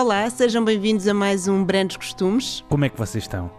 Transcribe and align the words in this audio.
Olá, 0.00 0.30
sejam 0.30 0.64
bem-vindos 0.64 1.08
a 1.08 1.12
mais 1.12 1.48
um 1.48 1.64
Brandos 1.64 1.96
Costumes. 1.96 2.64
Como 2.68 2.84
é 2.84 2.88
que 2.88 2.96
vocês 2.96 3.24
estão? 3.24 3.50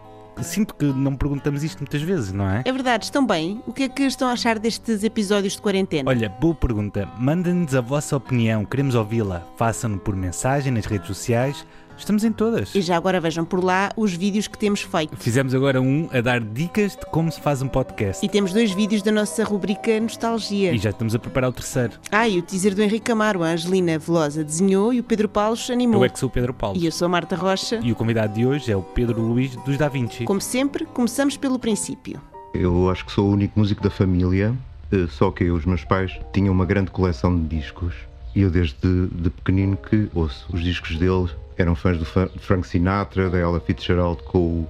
Sinto 0.41 0.73
que 0.73 0.85
não 0.85 1.13
perguntamos 1.13 1.65
isto 1.65 1.79
muitas 1.79 2.01
vezes, 2.01 2.31
não 2.31 2.49
é? 2.49 2.61
É 2.63 2.71
verdade, 2.71 3.03
estão 3.03 3.27
bem? 3.27 3.61
O 3.67 3.73
que 3.73 3.83
é 3.83 3.89
que 3.89 4.03
estão 4.03 4.29
a 4.29 4.31
achar 4.31 4.57
destes 4.57 5.03
episódios 5.03 5.57
de 5.57 5.61
quarentena? 5.61 6.09
Olha, 6.09 6.29
boa 6.29 6.55
pergunta. 6.55 7.09
Mandem-nos 7.17 7.75
a 7.75 7.81
vossa 7.81 8.15
opinião, 8.15 8.63
queremos 8.63 8.95
ouvi-la. 8.95 9.45
Façam-no 9.57 9.99
por 9.99 10.15
mensagem 10.15 10.71
nas 10.71 10.85
redes 10.85 11.07
sociais 11.07 11.67
Estamos 11.99 12.23
em 12.23 12.31
todas. 12.31 12.73
E 12.73 12.81
já 12.81 12.95
agora 12.95 13.19
vejam 13.19 13.43
por 13.43 13.63
lá 13.63 13.91
os 13.95 14.13
vídeos 14.13 14.47
que 14.47 14.57
temos 14.57 14.81
feito. 14.81 15.15
Fizemos 15.17 15.53
agora 15.53 15.81
um 15.81 16.09
a 16.11 16.21
dar 16.21 16.39
dicas 16.39 16.95
de 16.95 17.05
como 17.07 17.31
se 17.31 17.39
faz 17.41 17.61
um 17.61 17.67
podcast. 17.67 18.25
E 18.25 18.29
temos 18.29 18.53
dois 18.53 18.71
vídeos 18.71 19.03
da 19.03 19.11
nossa 19.11 19.43
rubrica 19.43 19.99
Nostalgia. 19.99 20.71
E 20.71 20.77
já 20.77 20.91
estamos 20.91 21.13
a 21.13 21.19
preparar 21.19 21.49
o 21.49 21.53
terceiro. 21.53 21.93
Ah, 22.09 22.27
e 22.27 22.39
o 22.39 22.41
teaser 22.41 22.73
do 22.73 22.81
Henrique 22.81 23.11
Amaro, 23.11 23.43
a 23.43 23.49
Angelina 23.49 23.99
Velosa 23.99 24.43
desenhou 24.43 24.93
e 24.93 24.99
o 24.99 25.03
Pedro 25.03 25.27
Paulo 25.27 25.57
animou. 25.69 26.01
Eu 26.01 26.05
é 26.05 26.09
que 26.09 26.17
sou 26.17 26.29
o 26.29 26.31
Pedro 26.31 26.53
Paulo. 26.53 26.77
E 26.79 26.85
eu 26.85 26.91
sou 26.91 27.05
a 27.05 27.09
Marta 27.09 27.35
Rocha. 27.35 27.79
E 27.83 27.91
o 27.91 27.95
convidado 27.95 28.33
de 28.33 28.45
hoje 28.45 28.71
é 28.71 28.77
o 28.77 28.81
Pedro 28.81 29.21
Luís 29.21 29.55
dos 29.57 29.77
Da 29.77 29.89
Vinci. 29.89 30.23
Como 30.23 30.39
sempre, 30.39 30.85
começamos 30.85 31.35
pelo 31.35 31.59
princípio. 31.59 32.21
Eu 32.53 32.89
acho 32.89 33.05
que 33.05 33.11
sou 33.11 33.27
o 33.27 33.31
único 33.33 33.59
músico 33.59 33.83
da 33.83 33.89
família, 33.89 34.55
eh, 34.91 35.05
só 35.09 35.29
que 35.31 35.49
os 35.51 35.65
meus 35.65 35.83
pais 35.83 36.17
tinham 36.33 36.53
uma 36.53 36.65
grande 36.65 36.91
coleção 36.91 37.35
de 37.35 37.57
discos. 37.57 37.93
E 38.35 38.41
eu 38.41 38.49
desde 38.49 39.07
de 39.07 39.29
pequenino 39.29 39.75
que 39.77 40.09
ouço 40.13 40.45
os 40.53 40.61
discos 40.61 40.97
deles 40.97 41.35
eram 41.57 41.75
fãs 41.75 41.97
do 41.97 42.05
Frank 42.05 42.65
Sinatra, 42.67 43.29
da 43.29 43.37
Ella 43.37 43.59
Fitzgerald 43.59 44.21
com 44.23 44.67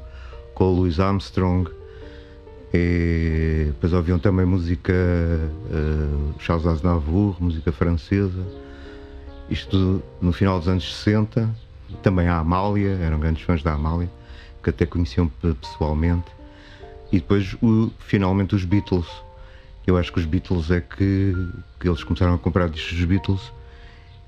com 0.59 0.65
o 0.65 0.75
Louis 0.75 0.99
Armstrong. 0.99 1.71
E 2.71 3.67
depois 3.67 3.93
ouviam 3.93 4.19
também 4.19 4.45
música 4.45 4.93
uh, 4.93 6.33
Charles 6.37 6.67
Aznavour, 6.67 7.41
música 7.41 7.71
francesa. 7.71 8.45
Isto 9.49 10.03
no 10.21 10.31
final 10.33 10.59
dos 10.59 10.67
anos 10.67 10.95
60. 10.97 11.49
Também 12.03 12.27
a 12.27 12.37
Amália, 12.37 12.99
eram 13.01 13.19
grandes 13.19 13.41
fãs 13.41 13.63
da 13.63 13.73
Amália, 13.73 14.07
que 14.61 14.69
até 14.69 14.85
conheciam 14.85 15.27
pessoalmente. 15.41 16.27
E 17.11 17.17
depois, 17.17 17.55
o, 17.63 17.89
finalmente, 17.97 18.53
os 18.53 18.63
Beatles. 18.65 19.07
Eu 19.89 19.97
acho 19.97 20.13
que 20.13 20.19
os 20.19 20.25
Beatles 20.25 20.69
é 20.69 20.81
que, 20.81 21.35
que 21.79 21.89
eles 21.89 22.03
começaram 22.03 22.35
a 22.35 22.37
comprar 22.37 22.69
discos 22.69 22.95
dos 22.95 23.05
Beatles 23.05 23.51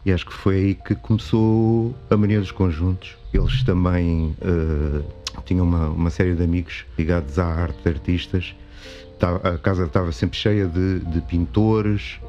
e 0.04 0.12
acho 0.12 0.26
que 0.26 0.34
foi 0.34 0.56
aí 0.56 0.74
que 0.74 0.96
começou 0.96 1.94
a 2.10 2.18
mania 2.18 2.40
dos 2.40 2.52
conjuntos. 2.52 3.16
Eles 3.32 3.62
também 3.62 4.36
uh, 4.42 5.06
tinham 5.46 5.64
uma, 5.64 5.88
uma, 5.90 6.10
série 6.10 6.34
de 6.34 6.44
amigos 6.44 6.84
ligados 6.98 7.38
à 7.38 7.46
arte 7.46 7.78
de 7.84 7.90
artistas. 7.90 8.56
A 9.44 9.56
casa 9.60 9.86
estava 9.86 10.12
sempre 10.12 10.36
cheia 10.36 10.66
de, 10.66 11.02
de 11.02 11.22
pintores, 11.22 12.20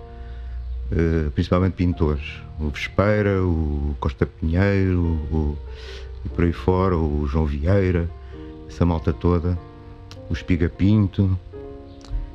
uh, 0.92 1.30
principalmente 1.30 1.72
pintores. 1.72 2.34
O 2.60 2.68
Vespeira, 2.68 3.42
o 3.42 3.96
Costa 3.98 4.26
Pinheiro, 4.26 5.00
o, 5.32 5.56
e 6.22 6.28
por 6.28 6.44
aí 6.44 6.52
fora, 6.52 6.98
o 6.98 7.26
João 7.26 7.46
Vieira, 7.46 8.10
essa 8.68 8.84
malta 8.84 9.10
toda, 9.10 9.58
o 10.28 10.34
Espiga 10.34 10.68
Pinto 10.68 11.38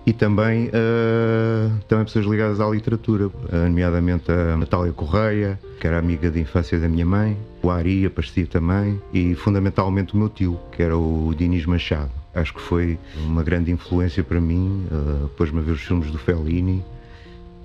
e 0.07 0.13
também, 0.13 0.67
uh, 0.67 1.69
também 1.89 2.05
pessoas 2.05 2.25
ligadas 2.25 2.61
à 2.61 2.69
literatura, 2.69 3.27
uh, 3.27 3.33
nomeadamente 3.51 4.31
a 4.31 4.55
Natália 4.55 4.93
Correia, 4.93 5.59
que 5.81 5.85
era 5.85 5.99
amiga 5.99 6.31
de 6.31 6.39
infância 6.39 6.79
da 6.79 6.87
minha 6.87 7.05
mãe, 7.05 7.37
o 7.61 7.69
Ari 7.69 8.05
aparecia 8.05 8.47
também, 8.47 9.01
e 9.13 9.35
fundamentalmente 9.35 10.13
o 10.13 10.17
meu 10.17 10.29
tio, 10.29 10.57
que 10.71 10.81
era 10.81 10.97
o 10.97 11.35
Dinis 11.37 11.65
Machado. 11.65 12.09
Acho 12.33 12.53
que 12.53 12.61
foi 12.61 12.97
uma 13.17 13.43
grande 13.43 13.69
influência 13.69 14.23
para 14.23 14.39
mim, 14.39 14.87
uh, 14.89 15.27
pôs-me 15.35 15.59
a 15.59 15.61
ver 15.61 15.71
os 15.71 15.81
filmes 15.81 16.09
do 16.09 16.17
Fellini, 16.17 16.85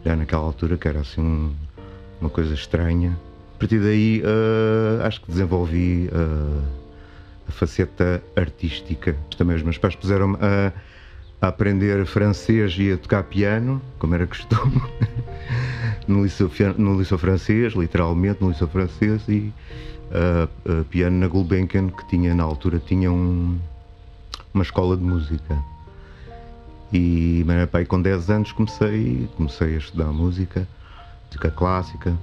já 0.05 0.17
naquela 0.17 0.43
altura, 0.43 0.77
que 0.77 0.89
era 0.89 0.99
assim 0.99 1.21
um, 1.21 1.53
uma 2.21 2.29
coisa 2.29 2.55
estranha. 2.55 3.17
A 3.55 3.59
partir 3.61 3.79
daí, 3.79 4.21
uh, 4.21 5.07
acho 5.07 5.21
que 5.21 5.31
desenvolvi 5.31 6.11
a 7.49 7.53
faceta 7.53 8.21
artística. 8.35 9.15
Também 9.39 9.55
os 9.55 9.63
meus 9.63 9.79
pais 9.79 9.95
puseram-me 9.95 10.37
a 10.41 10.73
a 11.43 11.49
aprender 11.49 12.07
francês 12.07 12.77
e 12.79 12.93
a 12.93 12.97
tocar 12.97 13.25
piano, 13.25 13.83
como 13.99 14.15
era 14.15 14.25
costume, 14.29 14.81
no, 16.07 16.23
liceu, 16.23 16.49
no 16.79 16.97
liceu 16.97 17.19
francês, 17.19 17.73
literalmente 17.73 18.41
no 18.41 18.51
liceu 18.51 18.69
francês, 18.69 19.29
e 19.29 19.53
uh, 20.13 20.85
piano 20.85 21.19
na 21.19 21.27
Gulbenkian, 21.27 21.89
que 21.89 22.07
tinha 22.09 22.33
na 22.33 22.45
altura 22.45 22.79
tinha 22.79 23.11
um, 23.11 23.59
uma 24.55 24.63
escola 24.63 24.97
de 24.97 25.03
música. 25.03 25.59
E 26.93 27.43
mas, 27.45 27.69
pai, 27.71 27.85
com 27.87 28.01
10 28.01 28.31
anos 28.31 28.53
comecei, 28.53 29.29
comecei 29.37 29.75
a 29.75 29.79
estudar 29.79 30.13
música, 30.13 30.69
música 31.27 31.51
clássica. 31.51 32.17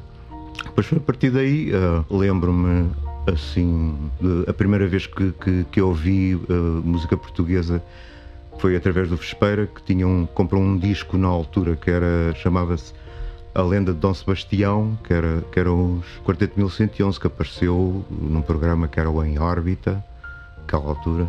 Depois 0.64 0.88
foi 0.88 0.98
a 0.98 1.02
partir 1.02 1.30
daí, 1.30 1.74
uh, 1.74 2.18
lembro-me 2.18 2.90
assim, 3.28 3.98
de, 4.22 4.50
a 4.50 4.54
primeira 4.54 4.88
vez 4.88 5.08
que, 5.08 5.34
que, 5.34 5.66
que 5.70 5.82
ouvi 5.82 6.40
música 6.86 7.18
portuguesa 7.18 7.84
foi 8.60 8.76
através 8.76 9.10
do 9.10 9.16
Vespeira 9.16 9.66
que 9.68 9.82
tinham, 9.82 10.28
comprou 10.34 10.62
um 10.62 10.78
disco 10.78 11.18
na 11.18 11.28
altura 11.28 11.78
que 11.78 11.90
era, 11.90 12.34
chamava-se 12.36 12.94
A 13.56 13.62
Lenda 13.62 13.94
de 13.94 14.00
Dom 14.00 14.14
Sebastião, 14.14 14.98
que 15.04 15.14
era, 15.14 15.42
que 15.52 15.60
era 15.60 15.72
os 15.72 16.06
Quarteto 16.26 16.60
1111 16.60 17.20
que 17.20 17.28
apareceu 17.28 18.06
num 18.10 18.42
programa 18.42 18.88
que 18.88 19.00
era 19.00 19.10
o 19.10 19.24
Em 19.24 19.40
Órbita, 19.40 20.04
naquela 20.58 20.90
altura. 20.90 21.28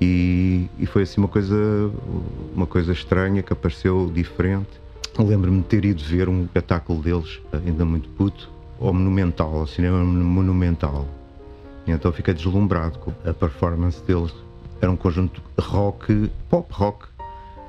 E, 0.00 0.68
e, 0.78 0.86
foi 0.86 1.02
assim 1.02 1.20
uma 1.20 1.28
coisa, 1.28 1.90
uma 2.54 2.66
coisa 2.66 2.92
estranha 2.92 3.42
que 3.42 3.52
apareceu 3.52 4.10
diferente. 4.14 4.68
Lembro-me 5.18 5.62
de 5.62 5.64
ter 5.64 5.84
ido 5.84 6.02
ver 6.04 6.28
um 6.28 6.44
espetáculo 6.44 7.02
deles, 7.02 7.40
ainda 7.52 7.84
muito 7.84 8.08
puto, 8.10 8.48
ao 8.80 8.92
Monumental, 8.92 9.56
ao 9.56 9.66
cinema 9.66 10.04
Monumental. 10.04 11.08
E 11.86 11.90
então 11.90 12.12
fiquei 12.12 12.34
deslumbrado 12.34 12.98
com 12.98 13.12
a 13.28 13.32
performance 13.32 14.00
deles 14.04 14.32
era 14.80 14.90
um 14.90 14.96
conjunto 14.96 15.42
rock, 15.58 16.30
pop 16.48 16.72
rock, 16.72 17.06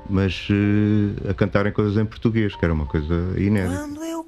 mas 0.08 0.48
uh, 0.50 1.30
a 1.30 1.34
cantarem 1.34 1.72
coisas 1.72 1.96
em 1.96 2.04
português, 2.04 2.54
que 2.54 2.64
era 2.64 2.72
uma 2.72 2.86
coisa 2.86 3.14
inédita. 3.36 3.80
Quando 3.80 4.04
eu 4.04 4.24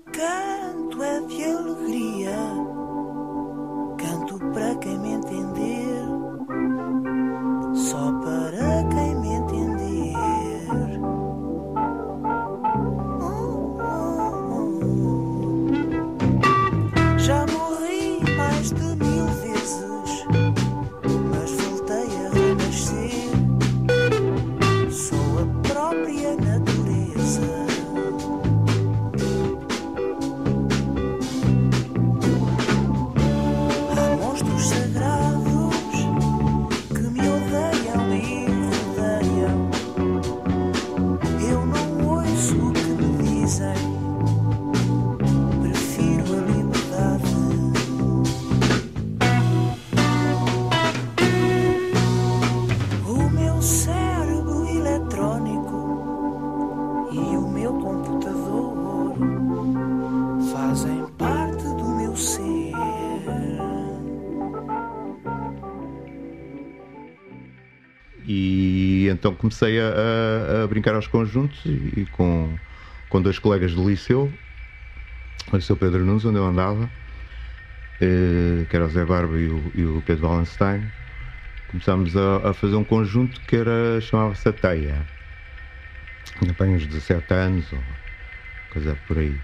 então 69.22 69.36
comecei 69.36 69.78
a, 69.78 70.64
a, 70.64 70.66
brincar 70.66 70.96
aos 70.96 71.06
conjuntos 71.06 71.64
e, 71.64 72.00
e, 72.00 72.06
com, 72.06 72.58
com 73.08 73.22
dois 73.22 73.38
colegas 73.38 73.72
do 73.72 73.88
liceu, 73.88 74.32
o 75.52 75.56
Liceu 75.56 75.76
Pedro 75.76 76.04
Nunes, 76.04 76.24
onde 76.24 76.38
eu 76.38 76.44
andava, 76.44 76.90
eh, 78.00 78.66
que 78.68 78.74
era 78.74 78.84
o 78.84 78.88
Zé 78.88 79.04
Barba 79.04 79.38
e 79.38 79.48
o, 79.48 79.72
e 79.76 79.84
o 79.84 80.02
Pedro 80.04 80.26
Wallenstein, 80.26 80.82
começámos 81.68 82.16
a, 82.16 82.50
a, 82.50 82.52
fazer 82.52 82.74
um 82.74 82.82
conjunto 82.82 83.40
que 83.42 83.54
era 83.54 84.00
chamava-se 84.00 84.48
a 84.48 84.52
Teia. 84.52 85.06
Ainda 86.40 86.54
tenho 86.54 86.74
uns 86.74 86.84
17 86.84 87.32
anos, 87.32 87.72
ou 87.72 87.78
coisa 88.72 88.98
por 89.06 89.18
aí. 89.18 89.36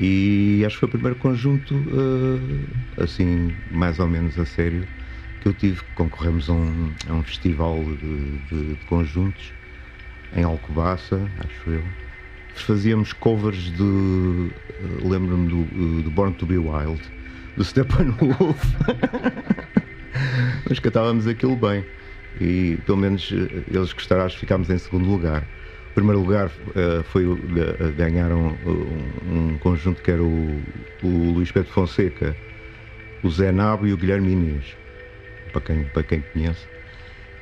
E 0.00 0.62
acho 0.64 0.76
que 0.76 0.80
foi 0.80 0.88
o 0.88 0.92
primeiro 0.92 1.16
conjunto, 1.16 1.74
uh, 1.74 3.02
assim, 3.02 3.54
mais 3.70 3.98
ou 3.98 4.08
menos 4.08 4.38
a 4.38 4.46
sério, 4.46 4.88
que 5.44 5.48
eu 5.48 5.52
tive, 5.52 5.82
concorremos 5.94 6.48
a 6.48 6.54
um, 6.54 6.94
a 7.06 7.12
um 7.12 7.22
festival 7.22 7.78
de, 7.84 8.38
de, 8.48 8.74
de, 8.74 8.84
conjuntos 8.86 9.52
em 10.34 10.42
Alcobaça, 10.42 11.20
acho 11.38 11.70
eu. 11.70 11.84
Fazíamos 12.54 13.12
covers 13.12 13.70
de. 13.72 14.50
Lembro-me 15.02 15.48
do, 15.48 16.02
do, 16.02 16.10
Born 16.10 16.34
to 16.34 16.46
Be 16.46 16.56
Wild, 16.56 17.02
do 17.56 17.64
Steppenwolf. 17.64 18.58
Mas 20.66 20.78
cantávamos 20.78 21.26
aquilo 21.26 21.56
bem. 21.56 21.84
E 22.40 22.78
pelo 22.86 22.96
menos 22.96 23.30
eh, 23.30 23.64
eles 23.70 23.92
gostaram, 23.92 24.24
acho 24.24 24.36
que 24.36 24.40
ficámos 24.40 24.70
em 24.70 24.78
segundo 24.78 25.06
lugar. 25.06 25.46
O 25.90 25.94
primeiro 25.94 26.20
lugar 26.20 26.46
uh, 26.46 27.02
foi 27.04 27.26
uh, 27.26 27.38
ganharam 27.96 28.56
um, 28.64 29.52
um, 29.52 29.58
conjunto 29.58 30.02
que 30.02 30.10
era 30.10 30.22
o, 30.22 30.62
o 31.02 31.32
Luís 31.32 31.52
Pedro 31.52 31.70
Fonseca, 31.70 32.34
o 33.22 33.30
Zé 33.30 33.52
Nabo 33.52 33.86
e 33.86 33.92
o 33.92 33.96
Guilherme 33.96 34.32
Inês, 34.32 34.76
para 35.54 35.74
quem, 35.74 35.84
para 35.84 36.02
quem 36.02 36.20
conhece. 36.32 36.66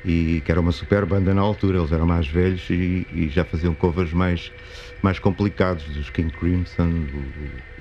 E 0.05 0.41
que 0.45 0.51
era 0.51 0.59
uma 0.59 0.71
super 0.71 1.05
banda 1.05 1.33
na 1.33 1.41
altura, 1.41 1.79
eles 1.79 1.91
eram 1.91 2.05
mais 2.05 2.27
velhos 2.27 2.69
e, 2.69 3.07
e 3.13 3.29
já 3.29 3.45
faziam 3.45 3.73
covers 3.73 4.11
mais, 4.11 4.51
mais 5.01 5.17
complicados, 5.17 5.85
dos 5.85 6.09
King 6.09 6.31
Crimson, 6.33 6.89
do, 6.89 7.73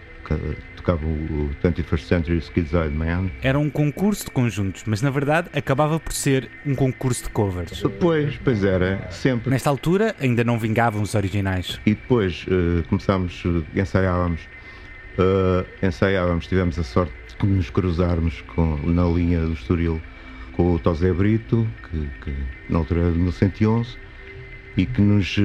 tocava 0.76 1.04
o 1.04 1.50
21st 1.62 2.00
Century 2.00 2.38
Skids 2.38 2.72
Eyed 2.72 2.94
Man. 2.94 3.30
Era 3.42 3.58
um 3.58 3.70
concurso 3.70 4.24
de 4.26 4.30
conjuntos, 4.30 4.82
mas 4.86 5.02
na 5.02 5.10
verdade 5.10 5.48
acabava 5.52 5.98
por 5.98 6.12
ser 6.12 6.48
um 6.66 6.74
concurso 6.74 7.24
de 7.24 7.30
covers. 7.30 7.82
Pois, 8.00 8.36
pois 8.42 8.64
era, 8.64 9.08
sempre. 9.10 9.50
Nesta 9.50 9.70
altura 9.70 10.14
ainda 10.20 10.44
não 10.44 10.58
vingavam 10.58 11.02
os 11.02 11.14
originais. 11.14 11.80
E 11.86 11.94
depois 11.94 12.46
uh, 12.46 12.82
começámos, 12.88 13.44
uh, 13.44 13.64
ensaiávamos, 13.74 14.40
uh, 15.18 15.66
ensaiávamos, 15.84 16.46
tivemos 16.46 16.78
a 16.78 16.82
sorte 16.82 17.12
de 17.40 17.46
nos 17.46 17.70
cruzarmos 17.70 18.40
com, 18.54 18.76
na 18.84 19.04
linha 19.04 19.40
do 19.40 19.52
Estoril 19.52 20.00
com 20.52 20.74
o 20.74 20.78
Tosé 20.78 21.12
Brito, 21.12 21.66
que, 21.90 22.08
que 22.24 22.36
na 22.68 22.78
altura 22.78 23.02
era 23.02 23.12
de 23.12 23.18
1111, 23.18 23.96
e 24.76 24.86
que 24.86 25.00
nos 25.00 25.36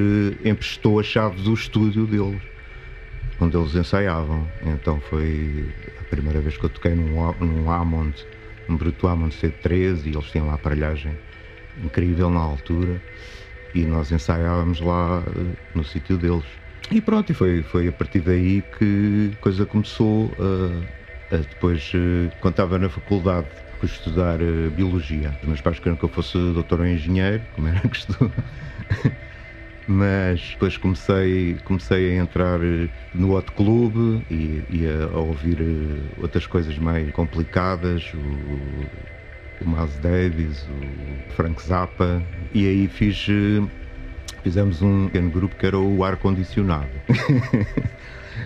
emprestou 0.43 0.99
a 0.99 1.03
chave 1.03 1.41
do 1.41 1.53
estúdio 1.53 2.05
deles 2.05 2.41
onde 3.39 3.57
eles 3.57 3.75
ensaiavam. 3.75 4.47
Então 4.65 4.99
foi 4.99 5.65
a 5.99 6.03
primeira 6.05 6.41
vez 6.41 6.57
que 6.57 6.65
eu 6.65 6.69
toquei 6.69 6.95
num, 6.95 7.33
num 7.39 7.71
Hammond, 7.71 8.25
um 8.69 8.75
Bruto 8.75 9.07
Hammond 9.07 9.35
C13, 9.35 10.05
e 10.05 10.09
eles 10.09 10.25
tinham 10.31 10.47
lá 10.47 10.53
a 10.53 10.55
aparelhagem 10.55 11.17
incrível 11.83 12.29
na 12.29 12.39
altura, 12.39 13.01
e 13.73 13.85
nós 13.85 14.11
ensaiávamos 14.11 14.79
lá 14.81 15.23
eh, 15.27 15.55
no 15.75 15.83
sítio 15.83 16.17
deles. 16.17 16.45
E 16.89 17.01
pronto, 17.01 17.31
e 17.31 17.35
foi, 17.35 17.61
foi 17.63 17.87
a 17.87 17.91
partir 17.91 18.21
daí 18.21 18.63
que 18.77 19.31
a 19.33 19.41
coisa 19.41 19.65
começou. 19.65 20.35
A 21.29 21.37
depois, 21.37 21.91
eh, 21.93 22.31
quando 22.39 22.53
estava 22.53 22.79
na 22.79 22.89
faculdade, 22.89 23.47
fui 23.79 23.87
estudar 23.87 24.41
uh, 24.41 24.71
Biologia. 24.71 25.37
Os 25.41 25.47
meus 25.47 25.61
pais 25.61 25.77
queriam 25.77 25.95
que 25.95 26.03
eu 26.03 26.09
fosse 26.09 26.37
doutor 26.53 26.79
ou 26.81 26.87
engenheiro, 26.87 27.43
como 27.53 27.67
era 27.67 27.79
costume. 27.87 28.31
mas 29.87 30.41
depois 30.51 30.77
comecei, 30.77 31.57
comecei 31.63 32.11
a 32.11 32.21
entrar 32.21 32.59
eh, 32.61 32.89
no 33.13 33.33
Hot 33.33 33.49
Club 33.53 34.21
e, 34.29 34.61
e 34.69 34.85
a, 34.85 35.05
a, 35.15 35.19
ouvir 35.19 35.61
eh, 35.61 36.21
outras 36.21 36.45
coisas 36.45 36.77
mais 36.77 37.09
complicadas, 37.11 38.11
o, 38.13 39.63
o 39.63 39.69
Miles 39.69 39.97
Davis, 39.99 40.67
o 40.67 41.31
Frank 41.33 41.61
Zappa, 41.61 42.21
e 42.53 42.67
aí 42.67 42.87
fiz, 42.89 43.27
fizemos 44.43 44.81
um 44.81 45.05
pequeno 45.05 45.31
grupo 45.31 45.55
que 45.55 45.65
era 45.65 45.79
o 45.79 46.03
Ar 46.03 46.17
Condicionado. 46.17 46.89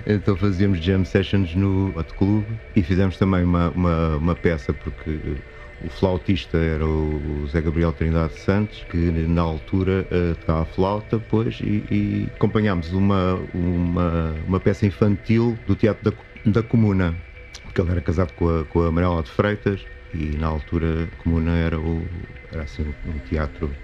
então 0.06 0.36
fazíamos 0.38 0.80
jam 0.80 1.04
sessions 1.06 1.56
no 1.56 1.94
Hot 1.98 2.14
Club 2.14 2.46
e 2.76 2.84
fizemos 2.84 3.18
também 3.18 3.44
uma, 3.44 3.72
uma, 3.72 4.18
uma 4.18 4.36
peça 4.36 4.74
porque 4.74 5.44
o 5.84 5.90
flautista 5.90 6.58
era 6.58 6.86
o 6.86 7.46
Zé 7.48 7.62
Gabriel 7.62 7.92
Trindade 7.92 8.36
Santos, 8.36 8.84
que 8.84 8.98
na 8.98 9.42
altura 9.42 10.08
uh, 10.12 10.36
tocava 10.36 10.62
a 10.62 10.66
flauta, 10.66 11.20
pois, 11.20 11.60
e, 11.60 11.86
e 11.90 12.32
acompanhámos 12.36 12.94
uma, 12.94 13.36
uma, 13.52 14.34
uma 14.46 14.60
peça 14.60 14.86
infantil 14.86 15.58
do 15.66 15.76
Teatro 15.76 16.04
da, 16.04 16.52
da 16.52 16.64
Comuna, 16.64 17.16
porque 17.64 17.82
ele 17.82 17.92
era 17.92 18.02
casado 18.02 18.34
com 18.34 18.48
a, 18.48 18.66
com 18.66 18.84
a 18.84 18.92
Manuela 18.92 19.24
de 19.24 19.32
Freitas, 19.32 19.88
e 20.14 20.38
na 20.38 20.48
altura 20.48 21.10
a 21.12 21.16
Comuna 21.16 21.56
era, 21.58 21.80
o, 21.80 22.08
era 22.52 22.64
assim, 22.64 22.94
um 23.04 23.20
teatro 23.20 23.76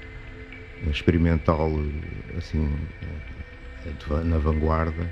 experimental, 0.92 1.72
assim, 2.38 2.88
eh, 3.02 4.24
na 4.24 4.38
vanguarda, 4.38 5.12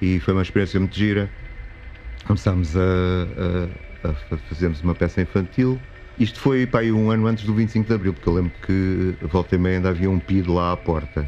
e 0.00 0.18
foi 0.20 0.34
uma 0.34 0.42
experiência 0.42 0.80
muito 0.80 0.96
gira. 0.96 1.30
Começámos 2.26 2.76
a, 2.76 2.80
a 4.02 4.14
fazemos 4.48 4.80
uma 4.82 4.94
peça 4.94 5.20
infantil. 5.20 5.80
Isto 6.18 6.40
foi 6.40 6.66
pá, 6.66 6.82
um 6.82 7.10
ano 7.10 7.26
antes 7.26 7.44
do 7.44 7.54
25 7.54 7.86
de 7.86 7.94
Abril, 7.94 8.12
porque 8.12 8.28
eu 8.28 8.34
lembro 8.34 8.52
que 8.60 9.16
volta 9.22 9.54
e 9.54 9.58
meia 9.58 9.76
ainda 9.76 9.88
havia 9.88 10.10
um 10.10 10.18
PID 10.20 10.48
lá 10.48 10.72
à 10.72 10.76
porta. 10.76 11.26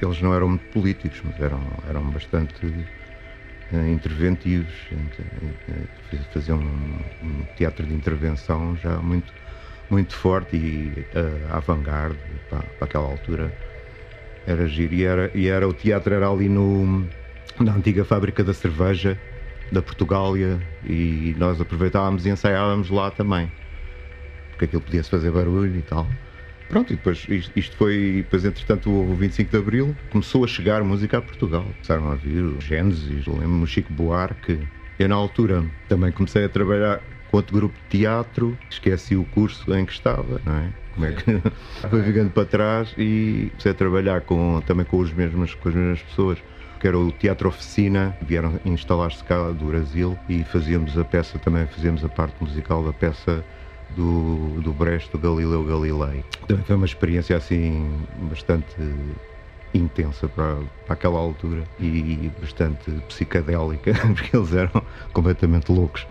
Eles 0.00 0.20
não 0.20 0.34
eram 0.34 0.48
muito 0.48 0.64
políticos, 0.66 1.20
mas 1.24 1.40
eram, 1.40 1.82
eram 1.88 2.10
bastante 2.10 2.66
uh, 2.66 3.86
interventivos, 3.88 4.74
uh, 4.92 6.24
faziam 6.30 6.58
um, 6.58 7.00
um, 7.22 7.46
teatro 7.56 7.86
de 7.86 7.94
intervenção 7.94 8.76
já 8.76 8.98
muito, 8.98 9.32
muito 9.88 10.14
forte 10.14 10.56
e 10.56 11.06
uh, 11.16 11.54
avant-garde 11.54 12.18
para, 12.50 12.62
para 12.78 12.84
aquela 12.84 13.06
altura. 13.06 13.50
Era 14.46 14.66
giro. 14.68 14.94
E 14.94 15.02
era, 15.02 15.30
e 15.34 15.48
era, 15.48 15.66
o 15.66 15.72
teatro 15.72 16.14
era 16.14 16.28
ali 16.28 16.48
no, 16.48 17.08
na 17.62 17.74
antiga 17.74 18.04
fábrica 18.04 18.42
da 18.44 18.54
cerveja, 18.54 19.18
da 19.70 19.82
Portugália 19.82 20.60
e 20.84 21.34
nós 21.38 21.60
aproveitávamos 21.60 22.26
e 22.26 22.30
ensaiávamos 22.30 22.90
lá 22.90 23.10
também. 23.10 23.50
Porque 24.50 24.66
aquilo 24.66 24.82
podia-se 24.82 25.10
fazer 25.10 25.30
barulho 25.30 25.76
e 25.76 25.82
tal. 25.82 26.06
Pronto, 26.68 26.92
e 26.92 26.96
depois 26.96 27.26
isto 27.54 27.76
foi, 27.76 28.24
depois 28.24 28.44
entretanto 28.44 28.90
houve 28.90 29.12
o 29.12 29.14
25 29.14 29.50
de 29.50 29.56
Abril, 29.56 29.96
começou 30.10 30.44
a 30.44 30.48
chegar 30.48 30.82
música 30.82 31.18
a 31.18 31.22
Portugal. 31.22 31.64
Começaram 31.64 32.10
a 32.10 32.16
vir 32.16 32.42
o 32.42 32.60
Gênesis, 32.60 33.26
lembro-me 33.26 33.64
o 33.64 33.66
Chico 33.66 33.92
Buarque. 33.92 34.58
Eu 34.98 35.08
na 35.08 35.14
altura 35.14 35.64
também 35.88 36.10
comecei 36.10 36.44
a 36.44 36.48
trabalhar 36.48 37.00
com 37.30 37.36
outro 37.36 37.54
grupo 37.54 37.74
de 37.74 37.98
teatro, 37.98 38.58
esqueci 38.68 39.14
o 39.14 39.24
curso 39.24 39.72
em 39.74 39.84
que 39.84 39.92
estava, 39.92 40.40
não 40.44 40.56
é? 40.56 40.72
Como 40.94 41.06
é 41.06 41.12
que 41.12 41.42
foi 41.88 42.02
ficando 42.02 42.30
para 42.30 42.46
trás 42.46 42.94
e 42.96 43.48
comecei 43.50 43.72
a 43.72 43.74
trabalhar 43.74 44.22
com, 44.22 44.60
também 44.66 44.86
com, 44.86 44.98
os 44.98 45.12
mesmos, 45.12 45.54
com 45.54 45.68
as 45.68 45.74
mesmas 45.74 46.02
pessoas 46.02 46.38
que 46.78 46.86
era 46.86 46.98
o 46.98 47.10
Teatro 47.12 47.48
Oficina, 47.48 48.16
vieram 48.20 48.60
instalar-se 48.64 49.22
cá 49.24 49.50
do 49.50 49.66
Brasil 49.66 50.18
e 50.28 50.44
fazíamos 50.44 50.96
a 50.98 51.04
peça, 51.04 51.38
também 51.38 51.66
fazíamos 51.66 52.04
a 52.04 52.08
parte 52.08 52.34
musical 52.40 52.82
da 52.84 52.92
peça 52.92 53.44
do, 53.90 54.60
do 54.60 54.72
Brecht, 54.72 55.10
do 55.12 55.18
Galileu 55.18 55.64
Galilei. 55.64 56.24
Também 56.46 56.64
foi 56.64 56.76
uma 56.76 56.86
experiência 56.86 57.36
assim 57.36 57.88
bastante 58.28 58.76
intensa 59.72 60.28
para, 60.28 60.56
para 60.84 60.94
aquela 60.94 61.18
altura 61.18 61.64
e 61.78 62.30
bastante 62.40 62.90
psicadélica, 63.08 63.92
porque 64.14 64.36
eles 64.36 64.52
eram 64.52 64.82
completamente 65.12 65.70
loucos. 65.70 66.06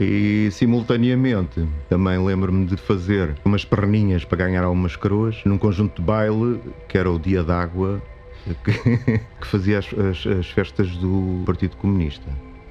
E 0.00 0.48
simultaneamente 0.52 1.68
também 1.86 2.18
lembro-me 2.24 2.64
de 2.64 2.76
fazer 2.78 3.34
umas 3.44 3.66
perninhas 3.66 4.24
para 4.24 4.38
ganhar 4.38 4.64
algumas 4.64 4.96
coroas 4.96 5.42
num 5.44 5.58
conjunto 5.58 6.00
de 6.00 6.06
baile 6.06 6.58
que 6.88 6.96
era 6.96 7.10
o 7.10 7.18
Dia 7.18 7.44
d'Água 7.44 8.00
que, 8.64 8.72
que 9.40 9.46
fazia 9.46 9.78
as, 9.78 9.86
as, 9.86 10.26
as, 10.26 10.46
festas 10.46 10.88
do 10.96 11.42
Partido 11.44 11.76
Comunista. 11.76 12.26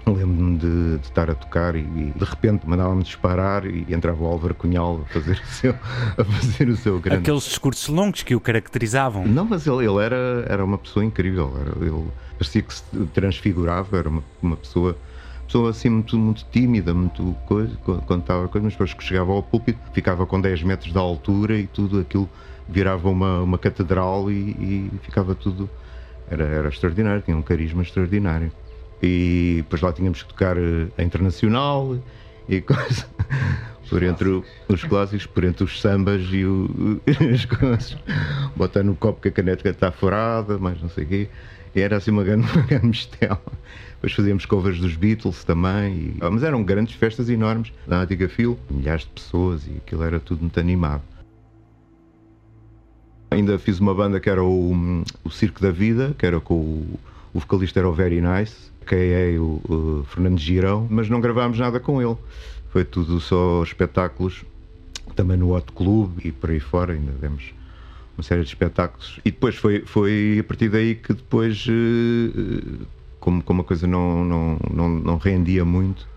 Lembro-me 0.06 0.58
de, 0.58 0.98
de, 0.98 1.06
estar 1.06 1.30
a 1.30 1.36
tocar 1.36 1.76
e, 1.76 1.82
e 1.82 2.14
de 2.16 2.26
repente 2.26 2.68
mandava-me 2.68 3.04
disparar 3.04 3.66
e 3.66 3.86
entrava 3.94 4.24
o 4.24 4.28
Álvaro 4.28 4.56
Cunhal 4.56 5.02
a 5.06 5.14
fazer 5.14 5.40
o 5.40 5.46
seu, 5.46 5.76
a 6.18 6.24
fazer 6.24 6.70
o 6.70 6.76
seu 6.76 7.00
grande. 7.00 7.22
Aqueles 7.22 7.44
discursos 7.44 7.88
longos 7.90 8.24
que 8.24 8.34
o 8.34 8.40
caracterizavam. 8.40 9.26
Não, 9.28 9.46
mas 9.46 9.68
ele, 9.68 9.86
ele 9.86 10.04
era, 10.04 10.46
era 10.48 10.66
uma 10.66 10.80
pessoa 10.80 11.06
incrível. 11.06 11.56
Era, 11.62 11.86
ele 11.86 12.08
parecia 12.40 12.62
que 12.64 12.74
se 12.74 12.84
transfigurava, 13.14 13.98
era 13.98 14.10
uma, 14.10 14.24
uma 14.42 14.58
pessoa 14.58 14.98
pessoa 15.46 15.72
assim 15.72 15.90
muito, 15.90 16.16
muito 16.16 16.46
tímida, 16.52 16.94
muito 16.94 17.36
coisa, 17.48 17.76
contava 18.06 18.48
coisas, 18.48 18.66
mas 18.66 18.74
depois 18.74 18.94
que 18.94 19.04
chegava 19.04 19.32
ao 19.32 19.42
púlpito 19.42 19.80
ficava 19.92 20.26
com 20.28 20.40
10 20.40 20.62
metros 20.62 20.92
de 20.94 20.98
altura 21.00 21.58
e 21.58 21.66
tudo 21.66 22.00
aquilo 22.00 22.30
virava 22.70 23.10
uma, 23.10 23.42
uma 23.42 23.58
catedral 23.58 24.32
e, 24.32 24.36
e 24.36 24.92
ficava 25.02 25.34
tudo. 25.36 25.70
Era, 26.30 26.44
era 26.44 26.70
extraordinário, 26.70 27.22
tinha 27.22 27.36
um 27.36 27.42
carisma 27.42 27.82
extraordinário. 27.82 28.52
E 29.02 29.56
depois 29.58 29.82
lá 29.82 29.92
tínhamos 29.92 30.22
que 30.22 30.30
tocar 30.30 30.58
eh, 30.58 30.88
a 30.98 31.04
internacional 31.04 31.98
e 32.48 32.62
coisa. 32.62 33.06
Por 33.90 34.04
entre 34.04 34.44
os 34.68 34.84
clássicos, 34.84 35.26
por 35.26 35.44
entre 35.44 35.64
os 35.64 35.82
sambas 35.82 36.22
e 36.32 36.46
o, 36.46 37.02
as 37.34 37.46
coisas. 37.46 37.98
Botar 38.56 38.84
no 38.84 38.96
copo 38.96 39.22
que 39.22 39.30
a 39.30 39.32
caneta 39.32 39.68
está 39.68 39.92
furada, 39.92 40.60
mas 40.60 40.80
não 40.82 40.90
sei 40.90 41.06
o 41.06 41.08
quê. 41.08 41.30
E 41.74 41.82
era 41.82 41.98
assim 41.98 42.12
uma 42.12 42.24
grande, 42.24 42.46
uma 42.54 42.66
grande 42.66 42.88
mistela. 42.88 43.42
Depois 43.94 44.14
fazíamos 44.14 44.46
covers 44.46 44.80
dos 44.80 44.96
Beatles 44.96 45.44
também. 45.44 45.94
E, 45.94 46.18
mas 46.32 46.44
eram 46.44 46.64
grandes 46.64 46.96
festas 46.96 47.30
enormes 47.30 47.74
na 47.88 48.02
antiga 48.02 48.30
fila, 48.30 48.58
milhares 48.70 49.04
de 49.04 49.10
pessoas 49.10 49.66
e 49.66 49.78
aquilo 49.78 50.04
era 50.04 50.20
tudo 50.20 50.42
muito 50.42 50.60
animado. 50.60 51.02
Ainda 53.31 53.59
fiz 53.59 53.79
uma 53.79 53.93
banda 53.93 54.19
que 54.19 54.29
era 54.29 54.43
o, 54.43 55.03
o 55.24 55.29
Circo 55.29 55.62
da 55.62 55.71
Vida, 55.71 56.15
que 56.17 56.25
era 56.25 56.39
com 56.39 56.55
o, 56.55 57.00
o 57.33 57.39
vocalista 57.39 57.79
era 57.79 57.88
o 57.88 57.93
Very 57.93 58.21
Nice, 58.21 58.71
que 58.86 58.95
é 58.95 59.38
o, 59.38 59.62
o 59.69 60.05
Fernando 60.09 60.39
Girão, 60.39 60.88
mas 60.89 61.09
não 61.09 61.21
gravámos 61.21 61.59
nada 61.59 61.79
com 61.79 62.01
ele. 62.01 62.17
Foi 62.71 62.83
tudo 62.83 63.19
só 63.19 63.63
espetáculos, 63.63 64.43
também 65.15 65.38
no 65.38 65.55
Hot 65.55 65.71
Club 65.74 66.19
e 66.24 66.31
por 66.31 66.50
aí 66.50 66.59
fora, 66.59 66.93
ainda 66.93 67.12
demos 67.12 67.53
uma 68.17 68.24
série 68.24 68.41
de 68.41 68.48
espetáculos. 68.48 69.19
E 69.24 69.31
depois 69.31 69.55
foi, 69.55 69.81
foi 69.86 70.38
a 70.39 70.43
partir 70.43 70.69
daí 70.69 70.95
que 70.95 71.13
depois, 71.13 71.65
eh, 71.69 72.86
como, 73.19 73.43
como 73.43 73.62
a 73.62 73.63
coisa 73.63 73.86
não, 73.86 74.25
não, 74.25 74.59
não, 74.71 74.89
não 74.89 75.17
rendia 75.17 75.63
muito, 75.63 76.07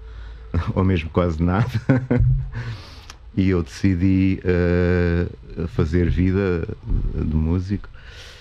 ou 0.75 0.85
mesmo 0.85 1.11
quase 1.11 1.43
nada. 1.43 1.71
e 3.37 3.51
eu 3.51 3.63
decidi 3.63 4.41
uh, 4.45 5.69
fazer 5.69 6.09
vida 6.11 6.67
de 7.15 7.35
músico. 7.35 7.89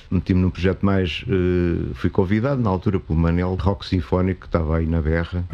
Meti-me 0.10 0.42
num 0.42 0.50
projeto 0.50 0.86
mais. 0.86 1.24
Uh, 1.28 1.94
fui 1.94 2.10
convidado 2.10 2.62
na 2.62 2.70
altura 2.70 3.00
pelo 3.00 3.18
Manel 3.18 3.56
Rock 3.56 3.86
Sinfónico, 3.86 4.42
que 4.42 4.48
estava 4.48 4.78
aí 4.78 4.86
na 4.86 5.02
berra. 5.02 5.46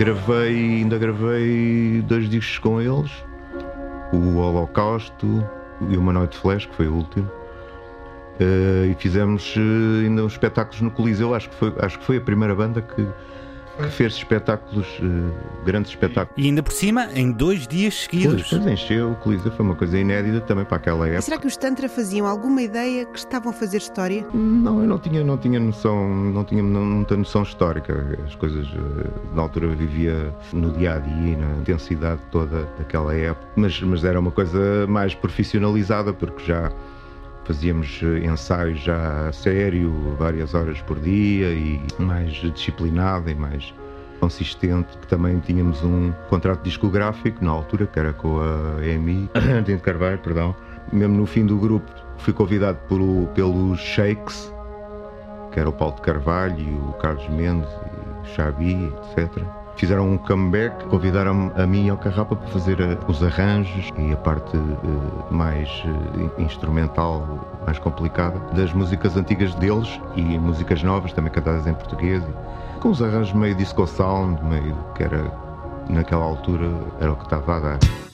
Gravei, 0.00 0.78
ainda 0.78 0.96
gravei 0.96 2.02
dois 2.06 2.26
discos 2.26 2.58
com 2.58 2.80
eles, 2.80 3.12
o 4.14 4.38
Holocausto 4.38 5.46
e 5.90 5.94
uma 5.98 6.10
Noite 6.10 6.38
Flash, 6.38 6.64
que 6.64 6.74
foi 6.74 6.88
o 6.88 6.94
último. 6.94 7.30
Uh, 8.40 8.90
e 8.90 8.96
fizemos 8.98 9.54
uh, 9.56 9.60
ainda 10.02 10.24
uns 10.24 10.32
espetáculos 10.32 10.80
no 10.80 10.90
Coliseu, 10.90 11.34
acho 11.34 11.50
que 11.50 11.54
foi, 11.54 11.74
acho 11.80 11.98
que 11.98 12.06
foi 12.06 12.16
a 12.16 12.20
primeira 12.22 12.54
banda 12.54 12.80
que, 12.80 13.06
que 13.80 13.90
fez 13.90 14.14
espetáculos, 14.14 14.86
uh, 15.00 15.64
grandes 15.64 15.90
espetáculos. 15.90 16.42
E 16.42 16.48
ainda 16.48 16.62
por 16.62 16.72
cima, 16.72 17.08
em 17.14 17.32
dois 17.32 17.66
dias 17.66 18.02
seguidos. 18.02 18.48
Pois, 18.48 18.62
pois 18.62 18.66
encheu 18.66 19.12
o 19.12 19.16
Coliseu, 19.16 19.50
foi 19.52 19.64
uma 19.64 19.74
coisa 19.74 19.98
inédita 19.98 20.40
também 20.42 20.64
para 20.64 20.76
aquela 20.76 21.06
época. 21.06 21.18
E 21.18 21.22
será 21.22 21.38
que 21.38 21.46
os 21.46 21.56
Tantra 21.56 21.88
faziam 21.88 22.26
alguma 22.26 22.62
ideia 22.62 23.04
que 23.06 23.18
estavam 23.18 23.50
a 23.50 23.54
fazer 23.54 23.78
história? 23.78 24.26
Não, 24.32 24.80
eu 24.80 24.86
não 24.86 24.98
tinha, 24.98 25.24
não 25.24 25.36
tinha 25.36 25.58
noção, 25.58 26.08
não 26.08 26.44
tinha 26.44 26.62
muita 26.62 27.16
noção 27.16 27.42
histórica. 27.42 28.18
As 28.26 28.34
coisas, 28.34 28.66
eh, 28.66 29.10
na 29.34 29.42
altura 29.42 29.68
vivia 29.68 30.34
no 30.52 30.70
dia 30.72 30.94
a 30.94 30.98
dia, 30.98 31.36
na 31.36 31.60
intensidade 31.60 32.20
toda 32.30 32.68
daquela 32.78 33.14
época, 33.14 33.46
mas, 33.56 33.80
mas 33.80 34.04
era 34.04 34.18
uma 34.18 34.30
coisa 34.30 34.86
mais 34.86 35.14
profissionalizada, 35.14 36.12
porque 36.12 36.44
já 36.44 36.70
fazíamos 37.50 38.00
eh, 38.04 38.24
ensaios 38.24 38.78
já 38.78 39.28
a 39.28 39.32
sério, 39.32 39.92
várias 40.16 40.54
horas 40.54 40.80
por 40.82 41.00
dia 41.00 41.50
e 41.50 41.80
mais 41.98 42.32
disciplinado 42.32 43.28
e 43.28 43.34
mais 43.34 43.74
consistente, 44.20 44.96
que 44.98 45.06
também 45.08 45.40
tínhamos 45.40 45.82
um 45.82 46.12
contrato 46.28 46.62
discográfico 46.62 47.44
na 47.44 47.50
altura, 47.50 47.88
que 47.88 47.98
era 47.98 48.12
com 48.12 48.38
a 48.40 48.86
EMI, 48.86 49.28
de 49.66 49.76
Carvalho, 49.78 50.18
perdão. 50.20 50.54
Mesmo 50.92 51.16
no 51.16 51.26
fim 51.26 51.44
do 51.44 51.58
grupo 51.58 51.90
fui 52.18 52.32
convidado 52.32 52.78
por, 52.88 53.00
pelos 53.34 53.80
Shakes, 53.80 54.54
que 55.50 55.58
era 55.58 55.68
o 55.68 55.72
Paulo 55.72 55.96
de 55.96 56.02
Carvalho 56.02 56.88
o 56.88 56.92
Carlos 56.94 57.28
Mendes 57.30 57.68
e 57.68 58.28
o 58.28 58.32
Xavi, 58.32 58.92
etc 59.16 59.59
fizeram 59.80 60.10
um 60.10 60.18
comeback, 60.18 60.84
convidaram 60.88 61.50
a 61.56 61.66
mim 61.66 61.86
e 61.86 61.90
ao 61.90 61.96
Carrapa 61.96 62.36
para 62.36 62.48
fazer 62.48 62.78
eh, 62.82 62.98
os 63.08 63.22
arranjos 63.22 63.90
e 63.96 64.12
a 64.12 64.16
parte 64.18 64.54
uh, 64.54 65.34
mais 65.34 65.70
uh, 65.86 66.42
instrumental, 66.42 67.62
mais 67.64 67.78
complicada, 67.78 68.38
das 68.52 68.74
músicas 68.74 69.16
antigas 69.16 69.54
deles 69.54 69.98
e 70.14 70.20
músicas 70.20 70.82
novas, 70.82 71.14
também 71.14 71.32
cantadas 71.32 71.66
em 71.66 71.72
português, 71.72 72.22
com 72.78 72.90
os 72.90 73.02
arranjos 73.02 73.32
meio 73.32 73.54
disco 73.54 73.86
sound, 73.86 74.44
meio 74.44 74.76
que 74.94 75.02
era, 75.02 75.32
naquela 75.88 76.26
altura, 76.26 76.70
era 77.00 77.12
o 77.12 77.16
que 77.16 77.24
estava 77.24 77.56
a 77.56 77.60
dar. 77.60 78.09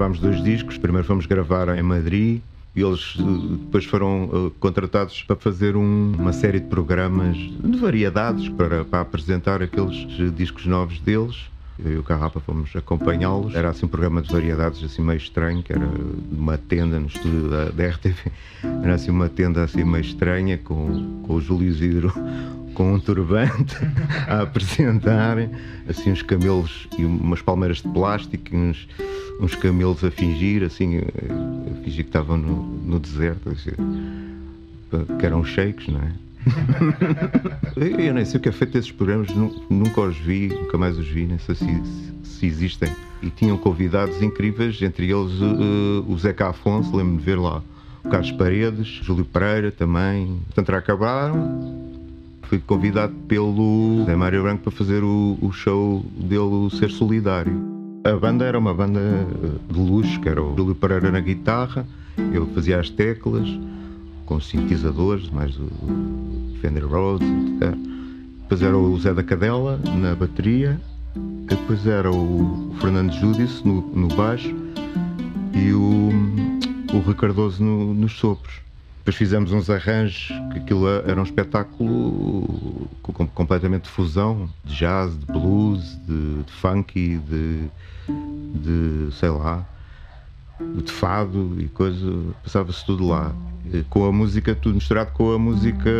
Gravámos 0.00 0.18
dois 0.18 0.42
discos. 0.42 0.78
Primeiro 0.78 1.06
fomos 1.06 1.26
gravar 1.26 1.76
em 1.76 1.82
Madrid 1.82 2.40
e 2.74 2.80
eles 2.80 3.16
eh, 3.18 3.56
depois 3.64 3.84
foram 3.84 4.24
uh, 4.24 4.50
contratados 4.58 5.22
para 5.24 5.36
fazer 5.36 5.76
um, 5.76 6.12
uma 6.18 6.32
série 6.32 6.58
de 6.58 6.68
programas 6.68 7.36
de 7.36 7.78
variedades 7.78 8.48
para, 8.48 8.82
para 8.82 9.02
apresentar 9.02 9.62
aqueles 9.62 9.94
discos 10.34 10.64
novos 10.64 10.98
deles. 11.00 11.50
Eu 11.84 11.92
e 11.92 11.98
o 11.98 12.02
Carrapa 12.02 12.40
fomos 12.40 12.74
acompanhá-los. 12.74 13.54
Era 13.54 13.70
assim 13.70 13.86
um 13.86 13.88
programa 13.88 14.20
de 14.20 14.30
variedades 14.30 14.82
assim 14.84 15.02
meio 15.02 15.16
estranho, 15.16 15.62
que 15.62 15.72
era 15.72 15.88
uma 16.30 16.58
tenda 16.58 16.98
no 17.00 17.06
estúdio 17.06 17.48
da, 17.48 17.70
da 17.70 17.86
RTV. 17.88 18.30
Era 18.82 18.94
assim 18.94 19.10
uma 19.10 19.28
tenda 19.28 19.62
assim 19.62 19.84
meio 19.84 20.02
estranha 20.02 20.58
com, 20.58 21.22
com 21.22 21.34
o 21.34 21.40
Júlio 21.40 21.68
Isidro 21.68 22.12
com 22.74 22.94
um 22.94 23.00
turbante 23.00 23.76
a 24.28 24.42
apresentarem 24.42 25.50
assim 25.88 26.12
uns 26.12 26.22
camelos 26.22 26.88
e 26.98 27.04
umas 27.04 27.42
palmeiras 27.42 27.78
de 27.78 27.88
plástico, 27.88 28.56
uns, 28.56 28.88
uns 29.40 29.54
camelos 29.54 30.04
a 30.04 30.10
fingir, 30.10 30.62
assim, 30.62 30.98
a 30.98 31.84
fingir 31.84 32.04
que 32.04 32.10
estavam 32.10 32.36
no, 32.36 32.62
no 32.62 32.98
deserto, 32.98 33.50
assim, 33.50 33.72
que 35.18 35.26
eram 35.26 35.44
shakes, 35.44 35.88
não 35.88 36.00
é? 36.00 36.12
eu 37.76 38.14
nem 38.14 38.24
sei 38.24 38.38
o 38.38 38.42
que 38.42 38.48
é 38.48 38.52
feito 38.52 38.72
desses 38.72 38.90
programas, 38.90 39.28
nunca 39.68 40.00
os 40.00 40.16
vi, 40.16 40.48
nunca 40.48 40.78
mais 40.78 40.98
os 40.98 41.06
vi, 41.06 41.26
nem 41.26 41.38
sei 41.38 41.54
se, 41.54 41.82
se 42.22 42.46
existem. 42.46 42.90
E 43.22 43.28
tinham 43.30 43.56
convidados 43.58 44.22
incríveis, 44.22 44.80
entre 44.80 45.10
eles 45.10 45.32
uh, 45.40 46.04
o 46.08 46.18
Zeca 46.18 46.48
Afonso, 46.48 46.96
lembro-me 46.96 47.18
de 47.18 47.24
ver 47.24 47.38
lá 47.38 47.62
o 48.04 48.08
Carlos 48.08 48.32
Paredes, 48.32 48.88
Júlio 49.02 49.24
Pereira 49.24 49.70
também. 49.70 50.38
Portanto, 50.46 50.74
acabaram. 50.74 51.90
Fui 52.42 52.58
convidado 52.58 53.12
pelo 53.28 54.04
Zé 54.06 54.16
Mário 54.16 54.42
Branco 54.42 54.64
para 54.64 54.72
fazer 54.72 55.04
o, 55.04 55.38
o 55.40 55.52
show 55.52 56.04
dele, 56.16 56.68
Ser 56.76 56.90
Solidário. 56.90 57.52
A 58.02 58.16
banda 58.16 58.44
era 58.44 58.58
uma 58.58 58.74
banda 58.74 59.00
de 59.70 59.78
luxo, 59.78 60.20
que 60.20 60.28
era 60.28 60.42
o 60.42 60.56
Júlio 60.56 60.74
Pereira 60.74 61.12
na 61.12 61.20
guitarra, 61.20 61.86
eu 62.32 62.46
fazia 62.48 62.80
as 62.80 62.90
teclas, 62.90 63.46
com 64.30 64.40
sintetizadores, 64.40 65.28
mais 65.28 65.58
o 65.58 65.68
Fender 66.60 66.86
Rhodes, 66.86 67.28
depois 68.42 68.62
era 68.62 68.78
o 68.78 68.96
Zé 69.00 69.12
da 69.12 69.24
Cadela 69.24 69.76
na 69.98 70.14
bateria, 70.14 70.80
depois 71.48 71.84
era 71.84 72.08
o 72.08 72.72
Fernando 72.80 73.12
Júdice 73.12 73.66
no, 73.66 73.80
no 73.88 74.06
baixo 74.14 74.54
e 75.52 75.72
o, 75.72 76.10
o 76.94 77.00
Ricardoso 77.00 77.60
no, 77.60 77.92
nos 77.92 78.12
sopros. 78.12 78.60
Depois 78.98 79.16
fizemos 79.16 79.50
uns 79.50 79.68
arranjos, 79.68 80.28
que 80.52 80.60
aquilo 80.60 80.86
era 80.86 81.18
um 81.18 81.24
espetáculo 81.24 82.88
com, 83.02 83.26
completamente 83.26 83.84
de 83.84 83.90
fusão, 83.90 84.48
de 84.64 84.76
jazz, 84.76 85.18
de 85.18 85.26
blues, 85.26 85.98
de, 86.06 86.44
de 86.44 86.52
funky, 86.52 87.18
de, 87.18 87.64
de 88.54 89.12
sei 89.12 89.30
lá, 89.30 89.66
de 90.60 90.92
fado 90.92 91.56
e 91.58 91.66
coisa, 91.66 92.06
passava-se 92.44 92.86
tudo 92.86 93.08
lá. 93.08 93.34
Com 93.88 94.04
a 94.06 94.12
música, 94.12 94.54
tudo 94.54 94.74
misturado 94.74 95.12
com 95.12 95.32
a 95.32 95.38
música 95.38 95.90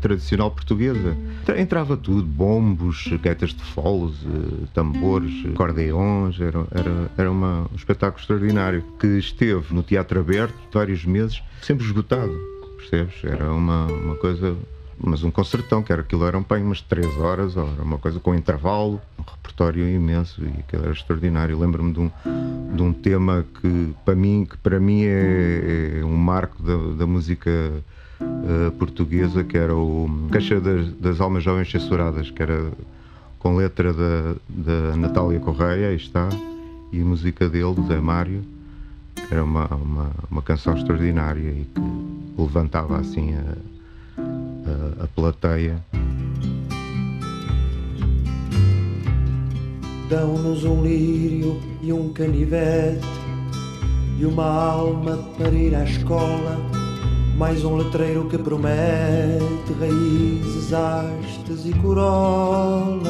tradicional 0.00 0.50
portuguesa. 0.50 1.16
Entrava 1.58 1.96
tudo, 1.96 2.22
bombos, 2.22 3.08
gaitas 3.22 3.50
de 3.50 3.62
foles, 3.62 4.14
eh, 4.24 4.66
tambores, 4.72 5.44
acordeões, 5.46 6.40
era, 6.40 6.66
era, 6.70 7.10
era 7.18 7.30
uma, 7.30 7.68
um 7.72 7.76
espetáculo 7.76 8.20
extraordinário 8.20 8.84
que 8.98 9.18
esteve 9.18 9.74
no 9.74 9.82
teatro 9.82 10.20
aberto 10.20 10.54
vários 10.72 11.04
meses, 11.04 11.42
sempre 11.60 11.84
esgotado, 11.84 12.32
percebes? 12.78 13.14
Era 13.24 13.52
uma, 13.52 13.86
uma 13.86 14.14
coisa 14.14 14.56
mas 15.04 15.24
um 15.24 15.30
concertão, 15.30 15.82
que 15.82 15.92
era 15.92 16.02
aquilo 16.02 16.24
eram 16.24 16.44
bem 16.48 16.62
umas 16.62 16.80
3 16.80 17.18
horas, 17.18 17.56
era 17.56 17.82
uma 17.82 17.98
coisa 17.98 18.20
com 18.20 18.34
intervalo, 18.34 19.00
um 19.22 19.30
repertório 19.30 19.88
imenso 19.88 20.42
e 20.42 20.60
aquilo 20.60 20.84
era 20.84 20.92
extraordinário. 20.92 21.58
Lembro-me 21.58 21.92
de 21.92 22.00
um, 22.00 22.10
de 22.74 22.82
um 22.82 22.92
tema 22.92 23.44
que 23.60 23.94
para 24.04 24.14
mim, 24.14 24.46
que 24.48 24.56
para 24.58 24.80
mim 24.80 25.04
é, 25.04 26.00
é 26.00 26.04
um 26.04 26.16
marco 26.16 26.62
da, 26.62 26.98
da 26.98 27.06
música 27.06 27.50
uh, 28.20 28.72
portuguesa, 28.72 29.44
que 29.44 29.56
era 29.56 29.74
o 29.74 30.28
Caixa 30.30 30.60
das, 30.60 30.92
das, 30.94 31.20
Almas 31.20 31.44
Jovens 31.44 31.70
Censuradas, 31.70 32.30
que 32.30 32.42
era 32.42 32.70
com 33.38 33.56
letra 33.56 33.92
da, 33.92 34.34
da 34.48 34.96
Natália 34.96 35.40
Correia, 35.40 35.88
aí 35.88 35.96
está, 35.96 36.28
e 36.92 36.98
música 36.98 37.48
dele, 37.48 37.74
Zé 37.88 38.00
Mário, 38.00 38.44
que 39.14 39.34
era 39.34 39.42
uma, 39.42 39.66
uma, 39.66 40.10
uma 40.30 40.42
canção 40.42 40.76
extraordinária 40.76 41.50
e 41.50 41.66
que 41.74 41.80
levantava 42.40 42.98
assim 42.98 43.34
a 43.34 43.72
a, 44.18 45.04
a 45.04 45.06
plateia. 45.08 45.82
Dão-nos 50.12 50.62
um 50.64 50.82
lírio 50.82 51.58
e 51.80 51.90
um 51.90 52.12
canivete 52.12 53.00
e 54.20 54.26
uma 54.26 54.44
alma 54.44 55.16
para 55.38 55.48
ir 55.48 55.74
à 55.74 55.84
escola. 55.84 56.58
Mais 57.38 57.64
um 57.64 57.76
letreiro 57.76 58.28
que 58.28 58.36
promete 58.36 59.72
raízes, 59.80 60.70
hastes 60.74 61.64
e 61.64 61.72
corola. 61.78 63.00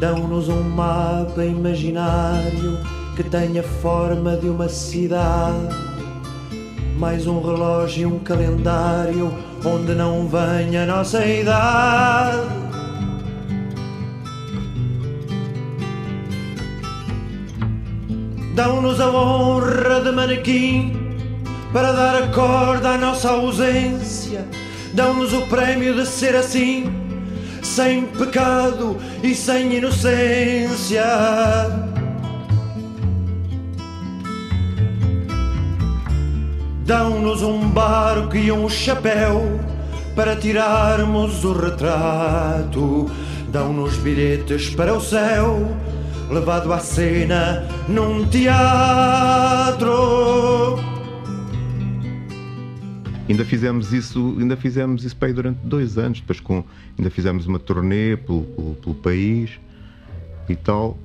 Dão-nos 0.00 0.48
um 0.48 0.62
mapa 0.70 1.44
imaginário 1.44 2.80
que 3.14 3.22
tenha 3.22 3.62
forma 3.62 4.36
de 4.36 4.48
uma 4.48 4.68
cidade. 4.68 5.76
Mais 6.98 7.28
um 7.28 7.40
relógio 7.40 8.02
e 8.02 8.06
um 8.06 8.18
calendário 8.18 9.32
onde 9.66 9.94
não 9.94 10.28
venha 10.28 10.84
a 10.84 10.86
nossa 10.86 11.26
idade. 11.26 12.38
Dão-nos 18.54 19.00
a 19.00 19.10
honra 19.10 20.00
de 20.00 20.12
manequim 20.12 20.96
para 21.72 21.92
dar 21.92 22.22
a 22.22 22.28
corda 22.28 22.90
à 22.90 22.98
nossa 22.98 23.30
ausência. 23.30 24.46
Dão-nos 24.94 25.32
o 25.32 25.42
prémio 25.42 25.94
de 25.94 26.06
ser 26.06 26.36
assim, 26.36 26.84
sem 27.60 28.06
pecado 28.06 28.96
e 29.22 29.34
sem 29.34 29.74
inocência. 29.74 31.04
Dão-nos 36.86 37.42
um 37.42 37.68
barco 37.68 38.36
e 38.36 38.52
um 38.52 38.68
chapéu 38.68 39.42
para 40.14 40.36
tirarmos 40.36 41.42
o 41.44 41.52
retrato. 41.52 43.10
Dão-nos 43.50 43.96
bilhetes 43.96 44.72
para 44.72 44.94
o 44.94 45.00
céu, 45.00 45.76
levado 46.30 46.72
à 46.72 46.78
cena 46.78 47.66
num 47.88 48.24
teatro. 48.28 49.96
Ainda 53.28 53.44
fizemos 53.44 53.92
isso, 53.92 54.36
ainda 54.38 54.56
fizemos 54.56 55.02
isso 55.04 55.16
para 55.16 55.26
aí 55.26 55.34
durante 55.34 55.58
dois 55.64 55.98
anos, 55.98 56.20
depois 56.20 56.38
com, 56.38 56.62
ainda 56.96 57.10
fizemos 57.10 57.48
uma 57.48 57.58
turnê 57.58 58.16
pelo, 58.16 58.42
pelo, 58.42 58.74
pelo 58.76 58.94
país 58.94 59.50
e 60.48 60.54
tal. 60.54 60.96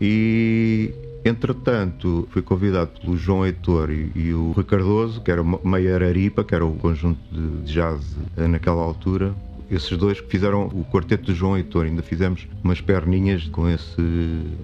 E, 0.00 0.90
Entretanto, 1.24 2.26
fui 2.30 2.42
convidado 2.42 3.00
pelo 3.00 3.16
João 3.16 3.46
Heitor 3.46 3.90
e, 3.90 4.10
e 4.14 4.34
o 4.34 4.50
Rui 4.52 4.64
Cardoso, 4.64 5.20
que 5.20 5.30
era 5.30 5.42
meia 5.64 5.94
Araripa, 5.94 6.42
que 6.42 6.54
era 6.54 6.66
o 6.66 6.74
conjunto 6.74 7.20
de 7.30 7.72
jazz 7.72 8.16
naquela 8.36 8.82
altura. 8.82 9.32
Esses 9.70 9.96
dois 9.96 10.20
que 10.20 10.28
fizeram 10.28 10.66
o 10.66 10.84
quarteto 10.84 11.26
do 11.26 11.34
João 11.34 11.56
Heitor, 11.56 11.86
ainda 11.86 12.02
fizemos 12.02 12.46
umas 12.62 12.80
perninhas 12.80 13.44
com 13.48 13.68
esse 13.68 14.02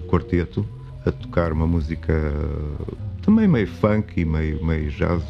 quarteto 0.07 0.65
a 1.05 1.11
tocar 1.11 1.53
uma 1.53 1.65
música 1.65 2.13
também 3.21 3.47
meio 3.47 3.67
funk 3.67 4.19
e 4.19 4.25
meio, 4.25 4.63
meio 4.63 4.91
jazz. 4.91 5.23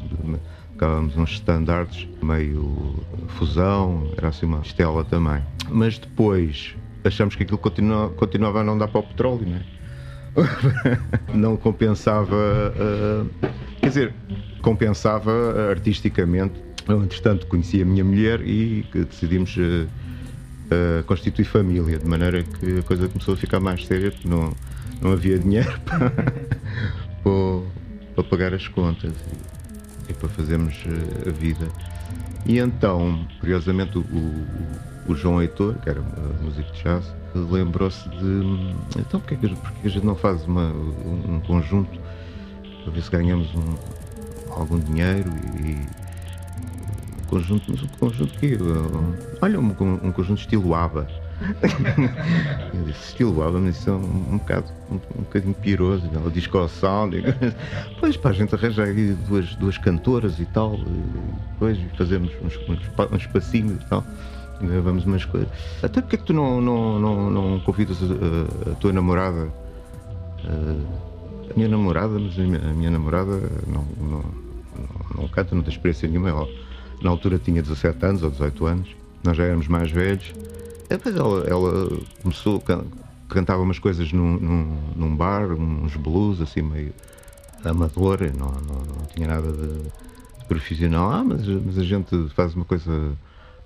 Tocávamos 0.73 1.15
uns 1.17 1.31
standards, 1.31 2.07
meio 2.23 2.95
fusão, 3.27 4.09
era 4.17 4.29
assim 4.29 4.45
uma 4.45 4.61
estela 4.61 5.03
também. 5.03 5.43
Mas 5.69 5.99
depois 5.99 6.75
achamos 7.03 7.35
que 7.35 7.43
aquilo 7.43 7.57
continua, 7.57 8.09
continuava 8.11 8.61
a 8.61 8.63
não 8.63 8.77
dar 8.77 8.87
para 8.87 9.01
o 9.01 9.03
petróleo, 9.03 9.45
não 9.45 9.57
é? 9.57 9.78
não 11.33 11.57
compensava. 11.57 12.35
Uh, 12.35 13.29
quer 13.81 13.87
dizer, 13.87 14.13
compensava 14.61 15.31
artisticamente. 15.69 16.53
Eu, 16.87 17.03
entretanto, 17.03 17.45
conheci 17.47 17.81
a 17.81 17.85
minha 17.85 18.03
mulher 18.03 18.41
e 18.41 18.85
decidimos 18.93 19.55
uh, 19.57 19.61
uh, 19.61 21.03
constituir 21.05 21.45
família, 21.45 21.99
de 21.99 22.05
maneira 22.05 22.43
que 22.43 22.79
a 22.79 22.83
coisa 22.83 23.07
começou 23.07 23.35
a 23.35 23.37
ficar 23.37 23.59
mais 23.59 23.85
séria, 23.85 24.11
porque 24.11 24.27
não, 24.27 24.53
não 25.01 25.11
havia 25.11 25.37
dinheiro 25.37 25.71
para, 25.85 26.09
para, 26.09 26.23
para 28.15 28.23
pagar 28.23 28.53
as 28.53 28.67
contas 28.67 29.13
e, 30.07 30.11
e 30.11 30.13
para 30.13 30.29
fazermos 30.29 30.75
a 31.27 31.29
vida. 31.29 31.67
E 32.45 32.57
então, 32.57 33.27
curiosamente, 33.39 33.97
o, 33.97 34.01
o, 34.01 35.11
o 35.11 35.15
João 35.15 35.41
Heitor, 35.41 35.75
que 35.79 35.89
era 35.89 36.01
músico 36.41 36.71
de 36.71 36.83
jazz, 36.83 37.13
lembrou-se 37.35 38.07
de 38.09 38.75
então 38.97 39.19
porque, 39.19 39.45
é 39.45 39.49
porque 39.49 39.87
a 39.87 39.89
gente 39.89 40.05
não 40.05 40.15
faz 40.15 40.45
uma, 40.45 40.71
um 40.71 41.39
conjunto 41.45 41.99
para 42.83 42.93
ver 42.93 43.01
se 43.01 43.11
ganhamos 43.11 43.53
um, 43.55 43.75
algum 44.51 44.79
dinheiro 44.79 45.31
e, 45.63 45.77
um 47.21 47.25
conjunto, 47.27 47.65
mas 47.69 47.83
um 47.83 47.87
conjunto 47.87 48.39
que 48.39 48.57
olha, 49.41 49.59
um, 49.59 49.69
um 50.03 50.11
conjunto 50.11 50.39
estilo 50.39 50.73
ABBA. 50.73 51.07
eu 52.73 52.83
disse, 52.85 53.09
estilo 53.09 53.43
ABBA, 53.43 53.59
mas 53.59 53.77
isso 53.77 53.89
é 53.89 53.93
um, 53.93 54.33
um 54.33 54.37
bocado 54.39 54.65
um, 54.89 54.95
um 54.95 55.21
bocadinho 55.21 55.53
piroso, 55.53 56.05
né? 56.07 56.21
o 56.25 56.31
disco 56.31 56.67
sound. 56.67 57.23
Pois 57.99 58.17
para 58.17 58.31
a 58.31 58.33
gente 58.33 58.55
arranjar 58.55 58.87
aí 58.87 59.13
duas, 59.27 59.53
duas 59.55 59.77
cantoras 59.77 60.39
e 60.39 60.45
tal, 60.45 60.75
e 60.75 61.49
depois 61.51 61.77
fazemos 61.97 62.31
uns, 62.41 62.57
uns, 62.67 62.79
uns 63.11 63.21
espacinhos 63.21 63.81
e 63.81 63.85
tal 63.85 64.03
umas 64.61 65.25
coisas. 65.25 65.49
Até 65.81 66.01
porque 66.01 66.15
é 66.15 66.19
que 66.19 66.25
tu 66.25 66.33
não, 66.33 66.61
não, 66.61 66.99
não, 66.99 67.29
não 67.29 67.59
convidas 67.61 67.97
a, 68.01 68.71
a, 68.71 68.75
tua 68.75 68.91
namorada? 68.91 69.51
A, 70.43 71.51
a 71.51 71.53
minha 71.55 71.67
namorada, 71.67 72.19
mas 72.19 72.37
a 72.37 72.43
minha, 72.43 72.59
a 72.59 72.73
minha 72.73 72.91
namorada 72.91 73.31
não, 73.67 73.85
não, 73.99 74.09
não, 74.09 75.21
não, 75.21 75.27
canta, 75.27 75.55
não 75.55 75.63
tem 75.63 75.73
experiência 75.73 76.07
nenhuma. 76.07 76.29
Ela 76.29 76.47
na 77.01 77.09
altura 77.09 77.39
tinha 77.39 77.61
17 77.61 78.05
anos 78.05 78.23
ou 78.23 78.29
18 78.29 78.65
anos, 78.65 78.89
nós 79.23 79.37
já 79.37 79.43
éramos 79.45 79.67
mais 79.67 79.91
velhos. 79.91 80.33
Depois 80.87 81.15
ela, 81.15 81.45
ela 81.47 81.89
começou, 82.21 82.61
cantava 83.27 83.61
umas 83.61 83.79
coisas 83.79 84.11
num, 84.11 84.37
num, 84.37 84.77
num, 84.95 85.15
bar, 85.15 85.51
uns 85.51 85.95
blues 85.95 86.41
assim 86.41 86.61
meio 86.61 86.93
amador, 87.63 88.19
não, 88.37 88.47
não, 88.47 88.75
não 88.85 89.05
tinha 89.13 89.27
nada 89.27 89.51
de, 89.51 89.83
de 90.39 90.45
profissional. 90.47 91.11
Ah, 91.11 91.23
mas, 91.23 91.45
mas 91.47 91.77
a 91.77 91.83
gente 91.83 92.29
faz 92.29 92.55
uma 92.55 92.65
coisa 92.65 93.13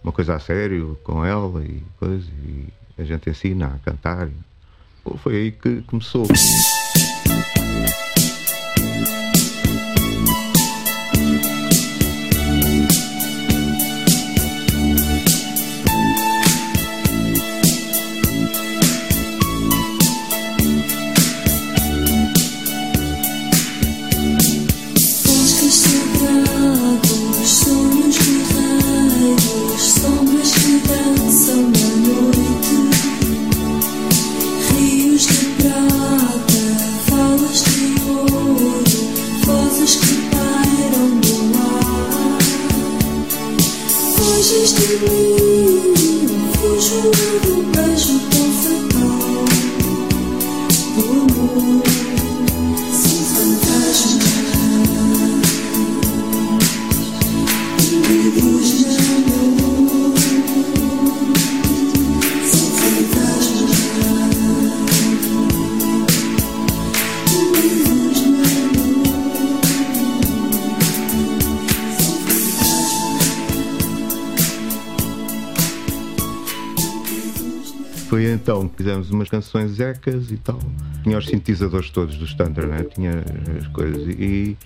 uma 0.04 0.12
coisa 0.12 0.36
a 0.36 0.40
sério 0.40 0.98
com 1.04 1.26
ela 1.26 1.64
e 1.64 1.82
coisa, 1.98 2.28
e 2.46 2.68
a 2.98 3.04
gente 3.04 3.30
ensina 3.30 3.68
a 3.68 3.80
cantar. 3.80 4.30
Foi 5.18 5.36
aí 5.36 5.52
que 5.52 5.82
começou. 5.84 6.28
Umas 79.14 79.30
canções 79.30 79.80
ecas 79.80 80.32
e 80.32 80.38
tal. 80.38 80.60
Tinha 81.04 81.18
os 81.18 81.26
sintetizadores 81.26 81.90
todos 81.90 82.18
do 82.18 82.26
standard, 82.26 82.68
né? 82.68 82.84
tinha 82.84 83.24
as 83.60 83.68
coisas. 83.68 84.08
E, 84.08 84.58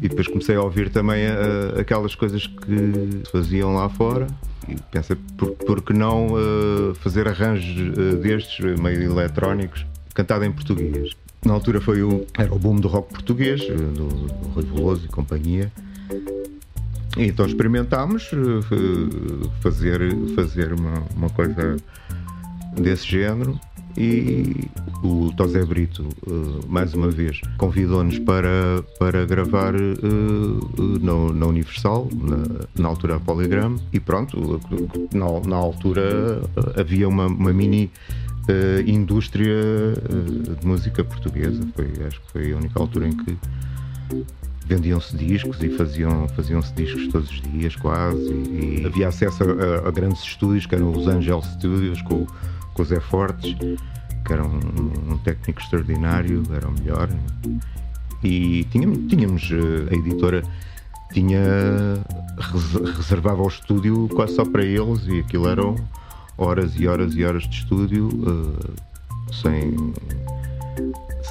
e 0.00 0.08
depois 0.08 0.28
comecei 0.28 0.56
a 0.56 0.62
ouvir 0.62 0.90
também 0.90 1.26
uh, 1.26 1.80
aquelas 1.80 2.14
coisas 2.14 2.46
que 2.46 3.22
se 3.24 3.32
faziam 3.32 3.74
lá 3.74 3.88
fora. 3.88 4.26
E 4.68 4.76
pensei, 4.90 5.16
por, 5.36 5.50
por 5.52 5.82
que 5.82 5.92
não 5.92 6.28
uh, 6.28 6.94
fazer 6.96 7.28
arranjos 7.28 7.96
uh, 7.96 8.16
destes, 8.16 8.58
meio 8.78 9.02
eletrónicos, 9.02 9.86
cantado 10.14 10.44
em 10.44 10.52
português? 10.52 11.12
Na 11.44 11.52
altura 11.52 11.80
foi 11.80 12.02
o, 12.02 12.26
era 12.36 12.52
o 12.52 12.58
boom 12.58 12.76
do 12.76 12.88
rock 12.88 13.12
português, 13.12 13.60
do, 13.60 13.92
do 13.92 14.48
Rui 14.48 14.64
Veloso 14.64 15.04
e 15.04 15.08
companhia. 15.08 15.70
Então 17.16 17.46
experimentámos 17.46 18.30
fazer, 19.62 20.00
fazer 20.34 20.74
uma, 20.74 21.02
uma 21.16 21.30
coisa 21.30 21.76
desse 22.78 23.06
género 23.06 23.58
e 23.96 24.68
o 25.02 25.32
Tosé 25.36 25.64
Brito, 25.64 26.08
uh, 26.26 26.60
mais 26.68 26.94
uma 26.94 27.10
vez, 27.10 27.40
convidou-nos 27.58 28.18
para, 28.18 28.82
para 28.98 29.24
gravar 29.24 29.74
uh, 29.74 30.98
na, 31.00 31.32
na, 31.32 31.46
Universal, 31.46 32.08
na, 32.14 32.82
na 32.82 32.88
altura 32.88 33.16
a 33.16 33.20
Polygram, 33.20 33.76
e 33.92 34.00
pronto, 34.00 34.60
na, 35.12 35.48
na 35.48 35.56
altura 35.56 36.42
havia 36.78 37.08
uma, 37.08 37.26
uma 37.26 37.52
mini 37.52 37.90
indústria 38.86 39.60
de 40.60 40.64
música 40.64 41.02
portuguesa, 41.02 41.66
foi, 41.74 41.90
acho 42.06 42.20
que 42.20 42.30
foi 42.30 42.52
a 42.52 42.56
única 42.56 42.78
altura 42.78 43.08
em 43.08 43.16
que 43.16 43.36
vendiam-se 44.66 45.16
discos 45.16 45.62
e 45.62 45.68
faziam, 45.70 46.28
faziam-se 46.28 46.72
discos 46.74 47.08
todos 47.08 47.30
os 47.30 47.40
dias, 47.42 47.76
quase, 47.76 48.32
e, 48.32 48.82
e 48.82 48.86
havia 48.86 49.08
acesso 49.08 49.44
a, 49.44 49.88
a, 49.88 49.90
grandes 49.90 50.22
estúdios, 50.22 50.66
que 50.66 50.74
eram 50.74 50.90
os 50.90 51.06
Angel 51.06 51.40
Studios, 51.42 52.02
com 52.02 52.26
com 52.76 52.82
o 52.82 52.84
Zé 52.84 53.00
Fortes, 53.00 53.56
que 54.24 54.32
era 54.32 54.44
um, 54.44 54.60
um 55.08 55.18
técnico 55.18 55.60
extraordinário, 55.60 56.42
era 56.54 56.68
o 56.68 56.72
melhor. 56.72 57.08
E 58.22 58.64
tínhamos, 58.64 58.98
tínhamos 59.08 59.50
eh, 59.50 59.94
a 59.94 59.94
editora 59.94 60.42
tinha 61.12 61.40
reservava 62.96 63.42
o 63.42 63.48
estúdio 63.48 64.08
quase 64.14 64.34
só 64.34 64.44
para 64.44 64.62
eles 64.62 65.06
e 65.06 65.20
aquilo 65.20 65.48
eram 65.48 65.76
horas 66.36 66.78
e 66.78 66.86
horas 66.86 67.14
e 67.14 67.24
horas 67.24 67.44
de 67.44 67.56
estúdio 67.56 68.08
uh, 68.08 68.74
sem 69.32 69.74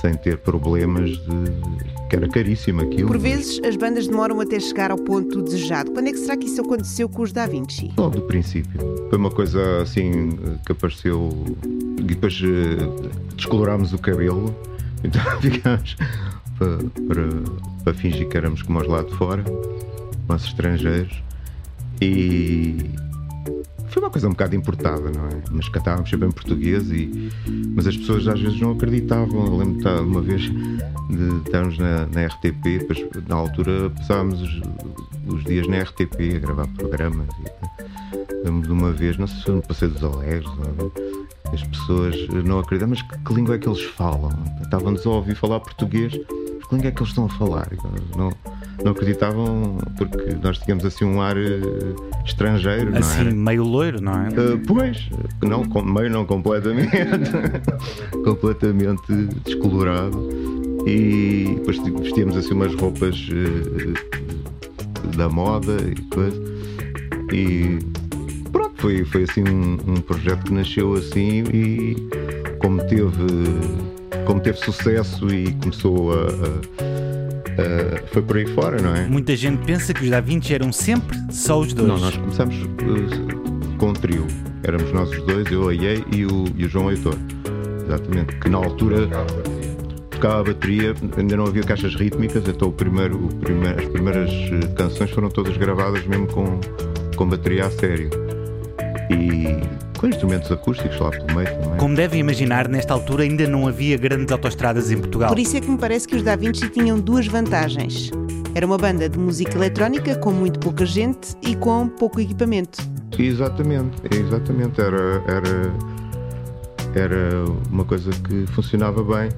sem 0.01 0.13
ter 0.15 0.37
problemas 0.37 1.11
de 1.11 1.95
que 2.09 2.15
era 2.15 2.27
caríssimo 2.27 2.81
aquilo. 2.81 3.07
Por 3.07 3.17
vezes 3.17 3.59
as 3.65 3.75
bandas 3.75 4.07
demoram 4.07 4.39
até 4.39 4.59
chegar 4.59 4.91
ao 4.91 4.97
ponto 4.97 5.41
desejado. 5.41 5.91
Quando 5.91 6.07
é 6.07 6.11
que 6.11 6.19
será 6.19 6.37
que 6.37 6.45
isso 6.45 6.61
aconteceu 6.61 7.09
com 7.09 7.23
os 7.23 7.31
Da 7.31 7.47
Vinci? 7.47 7.91
Logo 7.97 8.17
do 8.17 8.21
princípio. 8.21 8.79
Foi 9.09 9.17
uma 9.17 9.31
coisa 9.31 9.81
assim 9.81 10.37
que 10.65 10.71
apareceu 10.71 11.29
e 11.97 12.03
depois 12.03 12.39
uh, 12.41 13.09
descolorámos 13.35 13.93
o 13.93 13.97
cabelo, 13.97 14.55
então 15.03 15.21
ficámos 15.41 15.95
para, 16.57 16.77
para, 17.07 17.29
para 17.83 17.93
fingir 17.93 18.27
que 18.27 18.37
éramos 18.37 18.61
como 18.61 18.79
os 18.79 18.87
lá 18.87 19.01
de 19.01 19.13
fora, 19.15 19.43
nossos 20.27 20.49
estrangeiros. 20.49 21.23
E 22.01 22.91
foi 23.87 24.01
uma 24.01 24.09
coisa 24.09 24.27
um 24.27 24.31
bocado 24.31 24.55
importada, 24.55 25.11
não 25.11 25.27
é? 25.27 25.41
Mas 25.51 25.69
cantávamos 25.69 26.09
sempre 26.09 26.27
em 26.27 26.31
português, 26.31 26.91
e, 26.91 27.31
mas 27.75 27.87
as 27.87 27.95
pessoas 27.97 28.27
às 28.27 28.39
vezes 28.39 28.59
não 28.59 28.71
acreditavam. 28.71 29.45
Eu 29.45 29.57
lembro 29.57 29.81
de 29.81 29.87
uma 29.87 30.21
vez 30.21 30.41
de 30.43 31.37
estarmos 31.45 31.77
na, 31.77 32.05
na 32.07 32.25
RTP, 32.25 33.27
na 33.27 33.35
altura 33.35 33.89
passávamos 33.91 34.41
os, 34.41 34.61
os, 35.27 35.43
dias 35.43 35.67
na 35.67 35.81
RTP 35.81 36.35
a 36.35 36.39
gravar 36.39 36.67
programas. 36.67 37.27
E, 37.39 38.45
lembro 38.45 38.67
de 38.67 38.73
uma 38.73 38.91
vez, 38.91 39.17
não 39.17 39.27
sei 39.27 39.37
se 39.37 39.43
foi 39.43 39.55
no 39.55 39.61
Passeio 39.61 39.91
dos 39.91 40.03
Alegres, 40.03 40.49
as 41.53 41.63
pessoas 41.63 42.27
não 42.43 42.59
acreditam, 42.59 42.89
mas 42.89 43.01
que, 43.01 43.17
que, 43.17 43.33
língua 43.33 43.55
é 43.55 43.57
que 43.57 43.67
eles 43.67 43.83
falam? 43.83 44.31
Estavam-nos 44.61 45.05
a 45.05 45.09
ouvir 45.09 45.35
falar 45.35 45.59
português, 45.59 46.13
mas 46.13 46.67
que 46.67 46.75
língua 46.75 46.89
é 46.89 46.91
que 46.91 46.99
eles 46.99 47.09
estão 47.09 47.25
a 47.25 47.29
falar? 47.29 47.69
Não, 48.17 48.29
não 48.83 48.91
acreditavam 48.91 49.77
porque 49.97 50.35
nós 50.41 50.57
tínhamos 50.59 50.85
assim 50.85 51.05
um 51.05 51.21
ar 51.21 51.37
uh, 51.37 51.95
estrangeiro, 52.25 52.95
assim, 52.97 53.23
não 53.23 53.31
é? 53.31 53.33
meio 53.33 53.63
loiro, 53.63 54.01
não 54.01 54.13
é? 54.13 54.27
Uh, 54.29 54.59
pois, 54.67 55.09
não, 55.41 55.63
meio 55.83 56.09
não 56.09 56.25
completamente, 56.25 56.91
completamente 58.23 59.13
descolorado 59.45 60.29
e 60.85 61.55
depois 61.55 61.77
vestíamos 61.99 62.37
assim 62.37 62.53
umas 62.53 62.75
roupas 62.75 63.27
uh, 63.29 63.93
da 65.15 65.29
moda 65.29 65.77
e 65.81 65.95
coisa 66.13 66.55
e 67.31 67.79
pronto, 68.51 68.73
foi, 68.77 69.03
foi 69.05 69.23
assim 69.23 69.43
um, 69.43 69.77
um 69.87 69.95
projeto 70.01 70.43
que 70.43 70.53
nasceu 70.53 70.93
assim 70.93 71.43
e 71.51 71.95
como 72.59 72.83
teve 72.83 73.11
como 74.25 74.39
teve 74.39 74.57
sucesso 74.57 75.27
e 75.29 75.51
começou 75.53 76.13
a, 76.13 76.25
a 76.25 76.94
Uh, 77.55 78.07
foi 78.07 78.21
por 78.21 78.37
aí 78.37 78.45
fora, 78.47 78.81
não 78.81 78.95
é? 78.95 79.07
Muita 79.07 79.35
gente 79.35 79.65
pensa 79.65 79.93
que 79.93 80.03
os 80.03 80.09
Da 80.09 80.19
Vinci 80.19 80.53
eram 80.53 80.71
sempre 80.73 81.17
só 81.31 81.59
os 81.59 81.73
dois. 81.73 81.87
Não, 81.87 81.97
nós 81.97 82.15
começamos 82.17 82.55
uh, 82.55 83.77
com 83.77 83.89
um 83.89 83.93
trio. 83.93 84.27
Éramos 84.63 84.91
nós 84.91 85.09
os 85.09 85.21
dois, 85.25 85.49
eu, 85.51 85.69
a 85.69 85.73
Iei 85.73 86.03
e 86.11 86.25
o, 86.25 86.45
e 86.55 86.65
o 86.65 86.69
João 86.69 86.91
Heitor. 86.91 87.17
Exatamente. 87.85 88.35
Que 88.37 88.49
na 88.49 88.57
altura 88.57 89.07
tocava 90.09 90.39
a 90.39 90.43
bateria, 90.43 90.93
ainda 91.17 91.37
não 91.37 91.45
havia 91.45 91.63
caixas 91.63 91.93
rítmicas, 91.95 92.43
então 92.47 92.69
o 92.69 92.71
primeiro, 92.71 93.25
o 93.25 93.35
primeiro, 93.35 93.79
as 93.79 93.87
primeiras 93.89 94.29
eh, 94.31 94.67
canções 94.75 95.11
foram 95.11 95.29
todas 95.29 95.55
gravadas 95.57 96.05
mesmo 96.07 96.27
com, 96.27 96.59
com 97.15 97.27
bateria 97.27 97.65
a 97.65 97.71
sério. 97.71 98.09
E 99.11 99.61
com 99.97 100.07
instrumentos 100.07 100.51
acústicos 100.51 100.99
lá 100.99 101.09
pelo 101.09 101.35
meio 101.35 101.47
também. 101.59 101.77
Como 101.77 101.95
devem 101.95 102.19
imaginar, 102.19 102.67
nesta 102.67 102.93
altura 102.93 103.23
ainda 103.23 103.47
não 103.47 103.67
havia 103.67 103.97
grandes 103.97 104.31
autoestradas 104.31 104.91
em 104.91 104.97
Portugal. 104.97 105.29
Por 105.29 105.39
isso 105.39 105.57
é 105.57 105.61
que 105.61 105.69
me 105.69 105.77
parece 105.77 106.07
que 106.07 106.15
os 106.15 106.23
Da 106.23 106.35
Vinci 106.35 106.69
tinham 106.69 106.99
duas 106.99 107.27
vantagens. 107.27 108.11
Era 108.53 108.65
uma 108.65 108.77
banda 108.77 109.09
de 109.09 109.17
música 109.17 109.55
eletrónica 109.55 110.15
com 110.15 110.31
muito 110.31 110.59
pouca 110.59 110.85
gente 110.85 111.35
e 111.41 111.55
com 111.55 111.87
pouco 111.87 112.21
equipamento. 112.21 112.81
Exatamente, 113.17 113.97
exatamente. 114.11 114.79
Era, 114.79 115.23
era, 115.27 115.73
era 116.95 117.45
uma 117.69 117.83
coisa 117.83 118.11
que 118.11 118.45
funcionava 118.47 119.03
bem. 119.03 119.29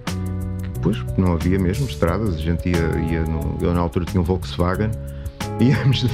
Pois, 0.81 1.03
não 1.17 1.33
havia 1.33 1.57
mesmo 1.57 1.87
estradas, 1.87 2.35
a 2.35 2.37
gente 2.37 2.69
ia, 2.69 3.11
ia 3.11 3.23
no, 3.23 3.57
eu 3.61 3.73
na 3.73 3.79
altura 3.79 4.05
tinha 4.05 4.21
um 4.21 4.23
Volkswagen 4.23 4.91
íamos, 5.59 6.05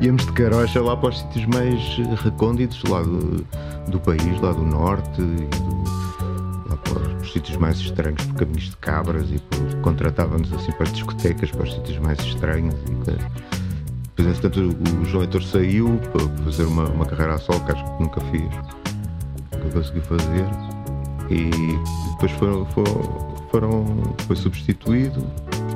íamos 0.00 0.26
de 0.26 0.32
carocha 0.32 0.80
lá 0.80 0.96
para 0.96 1.10
os 1.10 1.18
sítios 1.18 1.46
mais 1.46 1.80
recônditos 2.22 2.82
lá 2.84 3.02
do, 3.02 3.44
do 3.88 4.00
país, 4.00 4.40
lá 4.40 4.52
do 4.52 4.62
norte, 4.62 5.20
e 5.20 5.46
do, 5.46 6.68
lá 6.68 6.76
para 6.76 6.98
os, 7.20 7.32
sítios 7.32 7.56
mais 7.56 7.78
estranhos, 7.78 8.24
por 8.26 8.34
caminhos 8.36 8.64
de 8.64 8.76
cabras, 8.76 9.26
e 9.30 9.40
contratávamos 9.82 10.52
assim 10.52 10.72
para 10.72 10.84
as 10.84 10.92
discotecas, 10.92 11.50
para 11.50 11.64
os 11.64 11.72
sítios 11.72 11.98
mais 11.98 12.18
estranhos. 12.20 12.74
E, 12.74 12.94
depois, 14.16 14.38
entretanto, 14.38 14.76
o 15.00 15.04
João 15.06 15.22
Heitor 15.22 15.42
saiu 15.42 16.00
para 16.12 16.44
fazer 16.44 16.64
uma, 16.64 16.84
uma 16.88 17.06
carreira 17.06 17.34
a 17.34 17.38
sol, 17.38 17.58
que 17.60 17.72
acho 17.72 17.84
que 17.84 18.02
nunca 18.02 18.20
fiz, 18.20 18.42
nunca 19.52 19.70
consegui 19.72 20.00
fazer, 20.00 20.46
e 21.30 21.50
depois 22.12 22.32
foram, 22.32 22.66
foram, 22.66 23.34
foram 23.50 23.86
foi 24.26 24.36
substituído 24.36 25.26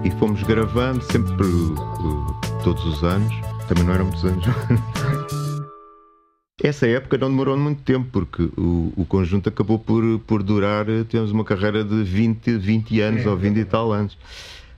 e 0.05 0.11
fomos 0.13 0.43
gravando 0.43 1.03
sempre 1.05 1.47
todos 2.67 2.85
os 2.85 3.05
anos. 3.05 3.33
Também 3.69 3.85
não 3.85 3.95
eram 3.95 4.07
muitos 4.07 4.25
anos. 4.25 4.45
Essa 6.61 6.89
época 6.89 7.17
não 7.17 7.29
demorou 7.29 7.57
muito 7.57 7.81
tempo, 7.83 8.09
porque 8.11 8.43
o, 8.57 8.93
o 8.97 9.05
conjunto 9.05 9.49
acabou 9.49 9.79
por, 9.79 10.19
por 10.27 10.43
durar, 10.43 10.85
tivemos 11.09 11.31
uma 11.31 11.45
carreira 11.45 11.85
de 11.85 12.03
20, 12.03 12.57
20 12.57 13.01
anos 13.01 13.25
é, 13.25 13.29
ou 13.29 13.37
20 13.37 13.57
é. 13.57 13.61
e 13.61 13.65
tal 13.65 13.93
anos. 13.93 14.19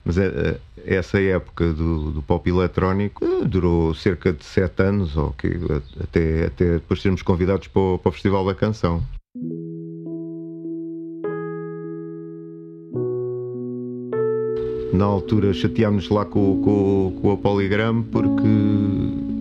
Mas 0.05 0.19
é, 0.19 0.59
essa 0.85 1.19
época 1.19 1.73
do, 1.73 2.11
do 2.11 2.21
pop 2.21 2.47
eletrónico 2.47 3.25
eh, 3.25 3.45
durou 3.45 3.95
cerca 3.95 4.31
de 4.31 4.45
7 4.45 4.83
anos, 4.83 5.17
ou 5.17 5.29
okay, 5.29 5.59
até, 5.99 6.45
até 6.45 6.73
depois 6.73 7.01
sermos 7.01 7.23
convidados 7.23 7.67
para 7.67 7.81
o, 7.81 7.97
para 7.97 8.09
o 8.09 8.11
Festival 8.11 8.45
da 8.45 8.53
Canção. 8.53 9.03
Na 14.99 15.05
altura 15.05 15.53
chateámos 15.53 16.09
lá 16.09 16.25
com, 16.25 16.61
com, 16.61 17.19
com 17.21 17.33
o 17.33 17.37
Polygram 17.37 18.03
porque 18.11 18.43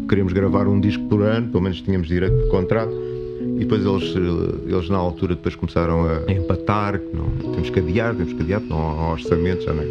queríamos 0.08 0.32
gravar 0.32 0.68
um 0.68 0.78
disco 0.78 1.02
por 1.08 1.20
ano, 1.22 1.48
pelo 1.48 1.64
menos 1.64 1.80
tínhamos 1.80 2.06
direito 2.06 2.36
de 2.44 2.48
contrato. 2.48 2.92
E 3.56 3.64
depois 3.64 3.84
eles, 3.84 4.14
eh, 4.14 4.72
eles 4.72 4.88
na 4.88 4.98
altura 4.98 5.34
depois 5.34 5.56
começaram 5.56 6.04
a 6.06 6.30
empatar, 6.30 7.00
que 7.00 7.16
não, 7.16 7.52
temos 7.52 7.70
que 7.70 7.80
adiar, 7.80 8.14
temos 8.14 8.32
que 8.34 8.40
adiar, 8.40 8.60
não 8.60 8.78
há 8.78 9.12
orçamento, 9.14 9.64
já, 9.64 9.74
na, 9.74 9.82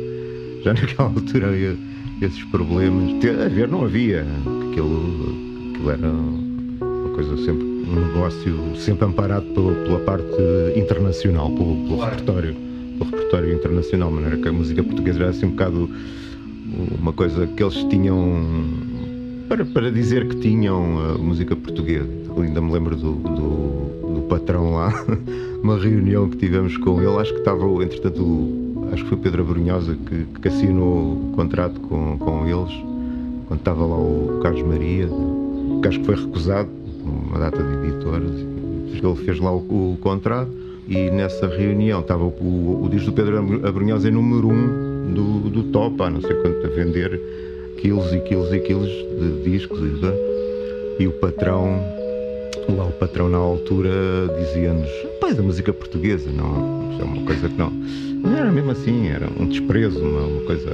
já 0.63 0.73
naquela 0.73 1.09
altura 1.13 1.47
havia 1.47 1.77
esses 2.21 2.43
problemas. 2.45 3.11
Haver 3.45 3.67
não 3.67 3.83
havia, 3.83 4.25
aquilo, 4.71 5.35
aquilo 5.73 5.91
era 5.91 6.07
uma 6.07 7.09
coisa 7.13 7.35
sempre, 7.43 7.65
um 7.65 8.07
negócio 8.07 8.75
sempre 8.77 9.05
amparado 9.05 9.45
pela, 9.47 9.73
pela 9.73 9.99
parte 9.99 10.31
internacional, 10.77 11.51
pelo, 11.51 11.75
pelo 11.87 11.99
repertório, 11.99 12.66
repertório 13.05 13.53
internacional, 13.53 14.09
de 14.09 14.15
maneira 14.15 14.37
que 14.37 14.47
a 14.47 14.51
música 14.51 14.83
portuguesa 14.83 15.19
era 15.19 15.29
assim 15.29 15.45
um 15.45 15.51
bocado 15.51 15.89
uma 16.99 17.13
coisa 17.13 17.47
que 17.47 17.63
eles 17.63 17.75
tinham 17.85 18.43
para, 19.47 19.65
para 19.65 19.91
dizer 19.91 20.27
que 20.27 20.35
tinham 20.37 20.99
a 20.99 21.17
música 21.17 21.55
portuguesa. 21.55 22.09
Eu 22.27 22.41
ainda 22.41 22.61
me 22.61 22.71
lembro 22.71 22.95
do, 22.95 23.13
do, 23.13 24.13
do, 24.15 24.21
patrão 24.27 24.73
lá, 24.73 24.93
uma 25.63 25.77
reunião 25.77 26.29
que 26.29 26.37
tivemos 26.37 26.75
com 26.77 27.01
ele, 27.01 27.15
acho 27.17 27.33
que 27.33 27.39
estava, 27.39 27.65
entretanto, 27.83 28.21
o, 28.21 28.89
acho 28.91 29.03
que 29.03 29.09
foi 29.09 29.17
Pedro 29.17 29.43
Abrunhosa 29.43 29.97
que, 30.05 30.25
que 30.41 30.47
assinou 30.47 31.13
o 31.13 31.33
contrato 31.35 31.79
com, 31.81 32.17
com 32.17 32.45
eles, 32.45 32.73
quando 33.47 33.59
estava 33.59 33.85
lá 33.85 33.97
o 33.97 34.39
Carlos 34.43 34.63
Maria, 34.63 35.07
que 35.81 35.87
acho 35.87 35.99
que 35.99 36.05
foi 36.05 36.15
recusado, 36.15 36.69
uma 37.03 37.39
data 37.39 37.63
de 37.63 37.87
editoras. 37.87 38.31
Ele 38.31 39.15
fez 39.25 39.39
lá 39.39 39.53
o, 39.53 39.93
o 39.93 39.97
contrato 40.01 40.51
e 40.87 41.09
nessa 41.11 41.47
reunião 41.47 41.99
estava 41.99 42.23
o, 42.23 42.83
o, 42.83 42.89
disco 42.89 43.11
do 43.11 43.13
Pedro 43.13 43.67
Abrunhosa 43.67 44.07
em 44.07 44.11
número 44.11 44.47
1 44.47 44.51
um 44.53 45.13
do, 45.13 45.49
do 45.49 45.63
top, 45.71 46.01
há 46.01 46.09
não 46.09 46.21
sei 46.21 46.33
quanto 46.35 46.65
a 46.65 46.69
vender 46.69 47.19
quilos 47.77 48.13
e 48.13 48.19
quilos 48.21 48.51
e 48.53 48.59
quilos 48.59 48.89
de 48.89 49.49
discos 49.49 49.79
e, 49.79 51.03
e 51.03 51.07
o 51.07 51.11
patrão 51.13 51.79
lá 52.69 52.85
o 52.85 52.91
patrão 52.93 53.29
na 53.29 53.37
altura 53.37 53.91
dizia-nos 54.39 54.89
pai 55.27 55.33
da 55.33 55.43
música 55.43 55.73
portuguesa 55.73 56.29
não 56.31 56.97
é 56.99 57.03
uma 57.03 57.25
coisa 57.25 57.49
que 57.49 57.57
não. 57.57 57.69
Não 57.69 58.37
era 58.37 58.51
mesmo 58.51 58.71
assim 58.71 59.07
era 59.07 59.27
um 59.39 59.47
desprezo 59.47 59.99
uma, 59.99 60.21
uma 60.21 60.41
coisa 60.43 60.69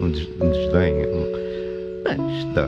um, 0.00 0.08
des, 0.08 0.28
um 0.40 0.50
desdém 0.50 0.94
um, 1.06 1.38
isto, 2.38 2.60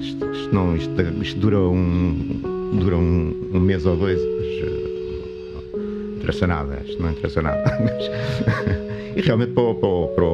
isto, 0.00 0.32
isto, 0.32 0.54
não 0.54 0.76
isto, 0.76 0.92
isto 1.20 1.40
dura 1.40 1.58
um 1.58 2.40
dura 2.78 2.96
um, 2.96 3.34
um 3.52 3.60
mês 3.60 3.84
ou 3.84 3.96
dois 3.96 4.20
mas, 4.20 4.75
interessa 6.26 6.46
nada 6.46 6.82
isto 6.84 7.00
não 7.00 7.10
interessa 7.10 7.40
nada 7.40 7.78
e 9.14 9.20
realmente 9.20 9.52
para, 9.52 9.74
para, 9.74 10.06
para, 10.08 10.26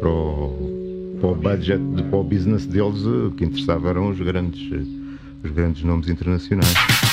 para 0.00 0.78
para 1.18 1.30
o 1.30 1.34
budget, 1.34 1.82
para 2.10 2.18
o 2.18 2.24
business 2.24 2.66
deles, 2.66 3.04
o 3.04 3.32
que 3.32 3.44
interessava 3.44 3.90
eram 3.90 4.10
os 4.10 4.20
grandes, 4.20 4.70
os 5.42 5.50
grandes 5.50 5.82
nomes 5.82 6.08
internacionais. 6.08 7.07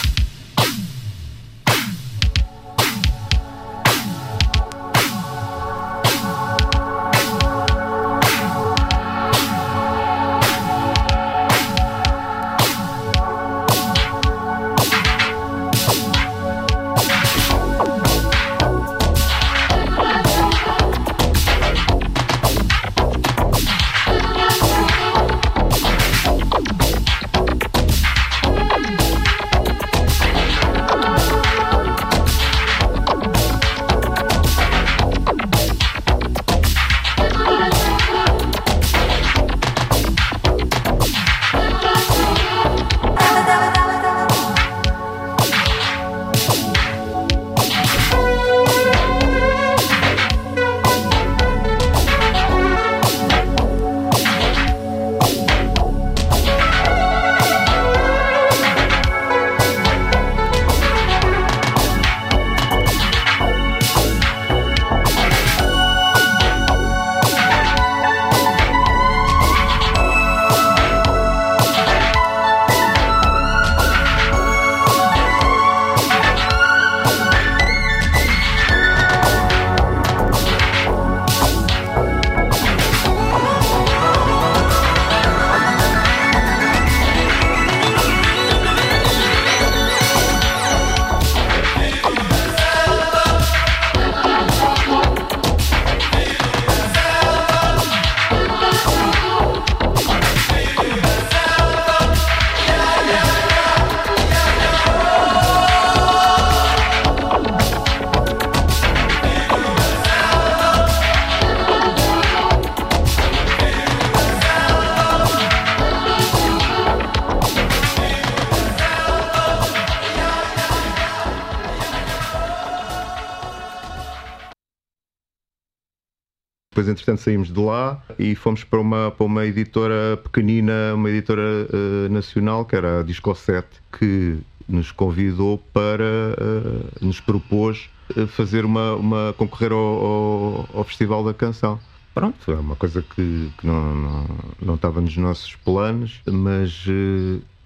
Depois, 126.75 126.89
entretanto, 126.89 127.21
saímos 127.21 127.53
de 127.53 127.57
lá 127.61 128.03
e 128.19 128.35
fomos 128.35 128.65
para 128.65 128.81
uma, 128.81 129.09
para 129.09 129.25
uma 129.25 129.45
editora 129.45 130.17
pequenina, 130.21 130.93
uma 130.93 131.09
editora 131.09 131.41
uh, 131.41 132.11
nacional, 132.11 132.65
que 132.65 132.75
era 132.75 132.99
a 132.99 133.01
Disco 133.01 133.33
7, 133.33 133.65
que 133.97 134.37
nos 134.67 134.91
convidou 134.91 135.57
para, 135.71 136.03
uh, 136.03 137.05
nos 137.05 137.21
propôs 137.21 137.89
uh, 138.17 138.27
fazer 138.27 138.65
uma, 138.65 138.93
uma 138.95 139.33
concorrer 139.37 139.71
ao, 139.71 139.79
ao, 139.79 140.69
ao, 140.73 140.83
Festival 140.83 141.23
da 141.23 141.33
Canção. 141.33 141.79
Pronto, 142.13 142.51
é 142.51 142.55
uma 142.55 142.75
coisa 142.75 143.01
que, 143.01 143.49
que 143.57 143.65
não, 143.65 143.95
não, 143.95 144.25
não, 144.61 144.75
estava 144.75 144.99
nos 144.99 145.15
nossos 145.15 145.55
planos, 145.55 146.19
mas 146.29 146.85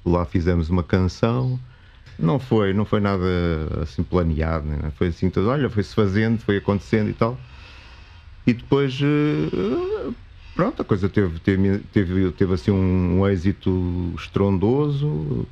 lá 0.06 0.24
fizemos 0.24 0.70
uma 0.70 0.84
canção. 0.84 1.60
Não 2.20 2.38
foi, 2.38 2.74
não 2.74 2.86
foi 2.86 3.00
nada 3.00 3.26
assim 3.82 4.04
planeado, 4.04 4.68
né? 4.68 4.92
foi 4.96 5.08
assim, 5.08 5.32
tudo, 5.32 5.50
olha, 5.50 5.68
foi-se 5.68 5.96
fazendo, 5.96 6.38
foi 6.38 6.58
acontecendo 6.58 7.10
e 7.10 7.14
tal. 7.14 7.36
E 8.46 8.54
depois, 8.54 9.00
eh, 9.02 10.12
pronto, 10.56 10.82
a 10.82 10.86
coisa 10.86 11.08
teve, 11.08 11.40
teve, 11.40 11.80
teve, 11.92 12.32
teve 12.32 12.54
assim 12.54 12.72
um, 12.72 13.20
um 13.20 13.28
êxito 13.28 14.14
estrondoso, 14.18 15.48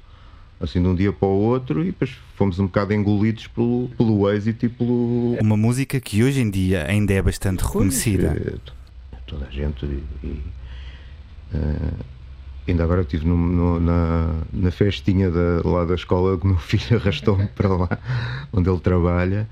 assim 0.59 0.81
de 0.81 0.87
um 0.87 0.95
dia 0.95 1.13
para 1.13 1.27
o 1.27 1.31
outro, 1.31 1.81
e 1.83 1.87
depois 1.87 2.15
fomos 2.35 2.59
um 2.59 2.65
bocado 2.65 2.93
engolidos 2.93 3.47
pelo, 3.47 3.89
pelo 3.97 4.29
êxito 4.31 4.65
e 4.65 4.69
pelo. 4.69 5.37
Uma 5.39 5.57
música 5.57 5.99
que 5.99 6.23
hoje 6.23 6.41
em 6.41 6.49
dia 6.49 6.85
ainda 6.87 7.13
é 7.13 7.21
bastante 7.21 7.63
reconhecida. 7.63 8.35
É, 8.35 8.71
toda 9.27 9.45
a 9.45 9.51
gente. 9.51 9.85
E, 9.85 10.03
e, 10.23 10.43
uh, 11.53 12.05
ainda 12.67 12.83
agora 12.83 13.01
estive 13.01 13.25
no, 13.25 13.37
no, 13.37 13.79
na, 13.79 14.35
na 14.51 14.71
festinha 14.71 15.29
da, 15.29 15.61
lá 15.63 15.85
da 15.85 15.95
escola 15.95 16.37
que 16.37 16.45
o 16.45 16.47
meu 16.47 16.57
filho 16.59 16.97
arrastou-me 16.97 17.47
para 17.47 17.69
lá, 17.69 17.89
onde 18.51 18.69
ele 18.69 18.79
trabalha 18.79 19.47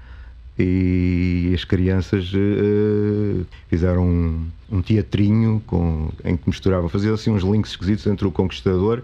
e 0.57 1.51
as 1.53 1.65
crianças 1.65 2.31
uh, 2.33 3.45
fizeram 3.69 4.05
um, 4.05 4.47
um, 4.71 4.81
teatrinho 4.81 5.61
com, 5.67 6.09
em 6.23 6.37
que 6.37 6.47
misturavam, 6.47 6.87
faziam 6.87 7.13
assim 7.13 7.31
uns 7.31 7.43
links 7.43 7.71
esquisitos 7.71 8.07
entre 8.07 8.25
o 8.25 8.31
Conquistador 8.31 9.03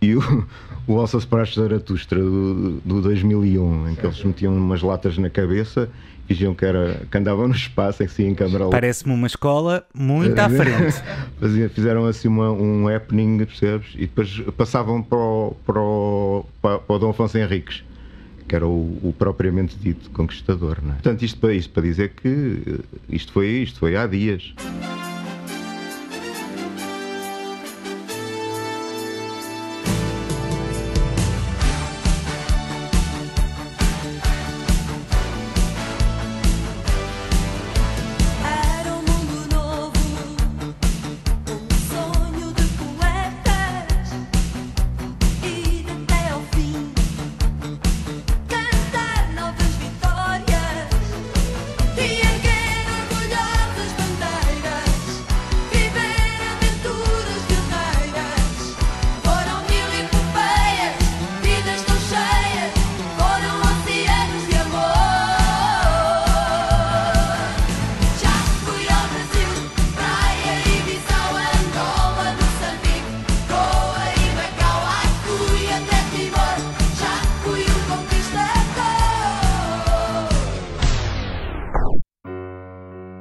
e 0.00 0.14
o, 0.14 0.46
o 0.86 0.98
Alça 0.98 1.18
de 1.18 1.54
Zaratustra 1.54 2.18
do, 2.18 2.80
do 2.80 3.02
2001, 3.02 3.90
em 3.90 3.94
que 3.94 4.06
eles 4.06 4.22
metiam 4.24 4.56
umas 4.56 4.82
latas 4.82 5.18
na 5.18 5.28
cabeça 5.28 5.90
fingiam 6.30 6.54
que, 6.54 6.64
era, 6.64 7.02
que 7.10 7.18
andavam 7.18 7.48
no 7.48 7.54
espaço, 7.54 8.04
assim 8.04 8.28
em 8.28 8.34
câmera 8.36 8.68
Parece-me 8.68 9.12
uma 9.12 9.26
escola 9.26 9.84
muito 9.92 10.38
à 10.38 10.48
frente. 10.48 11.02
Fizeram 11.74 12.06
assim 12.06 12.28
uma, 12.28 12.52
um 12.52 12.86
happening, 12.88 13.38
percebes? 13.38 13.88
E 13.96 14.02
depois 14.02 14.40
passavam 14.56 15.02
para 15.02 15.18
o, 15.18 15.56
para 15.66 15.80
o, 15.80 16.46
para 16.62 16.80
o 16.86 16.98
Dom 17.00 17.10
Afonso 17.10 17.36
Henriques, 17.36 17.82
que 18.50 18.56
era 18.56 18.66
o, 18.66 18.98
o 19.00 19.14
propriamente 19.16 19.76
dito 19.78 20.10
conquistador. 20.10 20.78
É? 20.78 20.92
Portanto, 20.94 21.22
isto 21.22 21.38
para, 21.38 21.54
isto 21.54 21.72
para 21.72 21.84
dizer 21.84 22.14
que 22.20 22.80
isto 23.08 23.32
foi, 23.32 23.46
isto 23.46 23.78
foi 23.78 23.96
há 23.96 24.08
dias. 24.08 24.52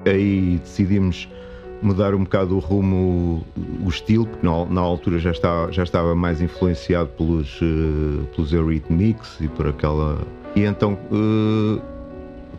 Aí 0.10 0.60
decidimos 0.64 1.28
mudar 1.82 2.14
um 2.14 2.24
bocado 2.24 2.56
o 2.56 2.60
rumo, 2.60 3.46
o 3.84 3.90
estilo, 3.90 4.26
porque 4.26 4.46
na, 4.46 4.66
na 4.66 4.82
altura 4.82 5.20
já 5.20 5.32
estava, 5.32 5.72
já 5.72 5.84
estava 5.84 6.14
mais 6.16 6.42
influenciado 6.42 7.10
pelos, 7.10 7.62
uh, 7.62 8.26
pelos 8.36 8.52
Eurythmics 8.52 9.40
e 9.40 9.48
por 9.48 9.68
aquela. 9.68 10.22
E 10.56 10.64
então 10.64 10.98
uh, 11.12 11.82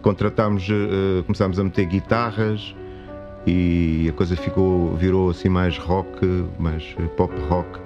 contratámos, 0.01 0.69
uh, 0.69 1.23
começámos 1.25 1.59
a 1.59 1.65
meter 1.65 1.87
guitarras 1.87 2.75
e 3.47 4.07
a 4.09 4.13
coisa 4.13 4.37
ficou, 4.37 4.95
virou 4.97 5.31
assim 5.31 5.49
mais 5.49 5.77
rock, 5.77 6.45
mais 6.59 6.95
pop 7.17 7.35
rock, 7.49 7.79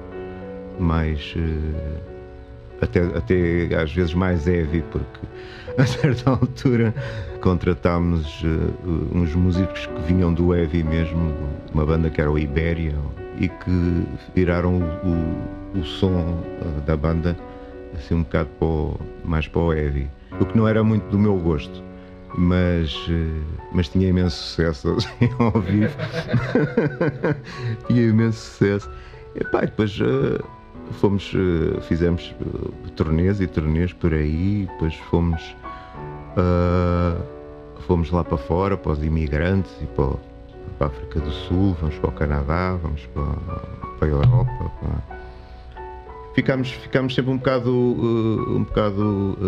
mais. 0.79 1.35
Até, 2.81 3.01
até 3.01 3.75
às 3.81 3.93
vezes 3.93 4.15
mais 4.15 4.47
heavy, 4.47 4.83
porque 4.91 5.21
a 5.79 5.87
certa 5.87 6.31
altura 6.31 6.95
contratámos 7.41 8.43
uh, 8.43 9.17
uns 9.17 9.35
músicos 9.35 9.87
que 9.87 10.03
vinham 10.03 10.33
do 10.33 10.55
heavy 10.55 10.83
mesmo, 10.83 11.35
uma 11.73 11.85
banda 11.85 12.11
que 12.11 12.21
era 12.21 12.31
o 12.31 12.39
Ibéria, 12.39 12.95
e 13.39 13.49
que 13.49 14.07
viraram 14.35 14.79
o, 14.79 15.79
o 15.79 15.85
som 15.85 16.43
uh, 16.61 16.81
da 16.87 16.97
banda 16.97 17.37
assim 17.97 18.15
um 18.15 18.23
bocado 18.23 18.49
para 18.59 18.67
o, 18.67 19.01
mais 19.25 19.49
para 19.49 19.61
o 19.61 19.73
heavy. 19.73 20.09
O 20.41 20.45
que 20.45 20.57
não 20.57 20.67
era 20.67 20.83
muito 20.83 21.05
do 21.11 21.19
meu 21.19 21.37
gosto, 21.37 21.83
mas, 22.37 22.95
uh, 23.09 23.45
mas 23.73 23.89
tinha 23.89 24.09
imenso 24.09 24.37
sucesso 24.37 24.91
assim, 24.99 25.31
ao 25.39 25.61
vivo. 25.61 25.95
tinha 27.87 28.03
imenso 28.03 28.39
sucesso. 28.39 28.91
E 29.35 29.45
pá, 29.45 29.63
depois 29.63 29.99
fomos, 30.93 31.33
fizemos 31.89 32.35
turnês 32.97 33.41
e 33.41 33.47
turnês 33.47 33.93
por 33.93 34.13
aí, 34.13 34.69
depois 34.71 34.95
fomos. 35.11 35.57
Uh, 36.37 37.35
fomos 37.87 38.11
lá 38.11 38.25
para 38.25 38.37
fora, 38.37 38.77
para 38.77 38.93
os 38.93 39.03
imigrantes 39.03 39.71
e 39.81 39.87
para, 39.87 40.17
para 40.79 40.87
a 40.87 40.91
África 40.91 41.21
do 41.21 41.31
Sul, 41.31 41.77
vamos 41.81 41.97
para 41.99 42.11
o 42.11 42.13
Canadá, 42.13 42.79
vamos 42.83 43.07
para, 43.07 43.25
para 43.99 44.09
a 44.09 44.11
Europa. 44.11 44.73
Para... 44.81 45.25
Ficámos, 46.35 46.71
ficámos 46.71 47.15
sempre 47.15 47.31
um 47.31 47.37
bocado, 47.37 47.71
uh, 47.71 48.57
um 48.57 48.65
bocado 48.65 49.39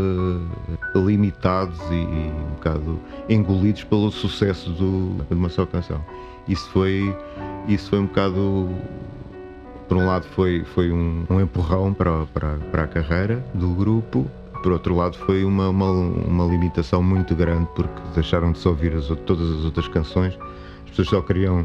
uh, 0.95 0.99
limitados 1.05 1.81
e, 1.91 1.95
e, 1.95 2.31
um 2.31 2.55
bocado 2.55 3.01
engolidos 3.29 3.83
pelo 3.85 4.11
sucesso 4.13 4.71
do, 4.71 5.25
de 5.25 5.35
uma 5.35 5.49
só 5.49 5.67
canção. 5.67 6.01
Isso 6.47 6.69
foi, 6.71 7.17
isso 7.67 7.91
foi 7.91 7.99
um 7.99 8.07
bocado 8.07 8.69
por 9.89 9.97
um 9.97 10.07
lado 10.07 10.27
foi, 10.35 10.65
foi 10.75 10.91
um, 10.91 11.25
um 11.31 11.41
empurrão 11.41 11.93
para, 11.93 12.27
para, 12.27 12.57
para 12.71 12.83
a 12.85 12.87
carreira 12.87 13.45
do 13.55 13.71
grupo 13.71 14.29
por 14.67 14.73
outro 14.73 14.97
lado, 14.97 15.17
foi 15.19 15.45
uma, 15.45 15.69
uma, 15.69 15.91
uma 15.91 16.45
limitação 16.45 17.01
muito 17.01 17.37
grande 17.37 17.69
porque 17.77 18.01
deixaram 18.15 18.51
de 18.51 18.59
se 18.59 18.67
ouvir 18.67 18.95
as, 18.95 19.07
todas 19.25 19.49
as 19.59 19.65
outras 19.65 19.87
canções. 19.87 20.37
As 20.83 20.91
pessoas 20.91 21.09
só 21.09 21.23
queriam 21.23 21.65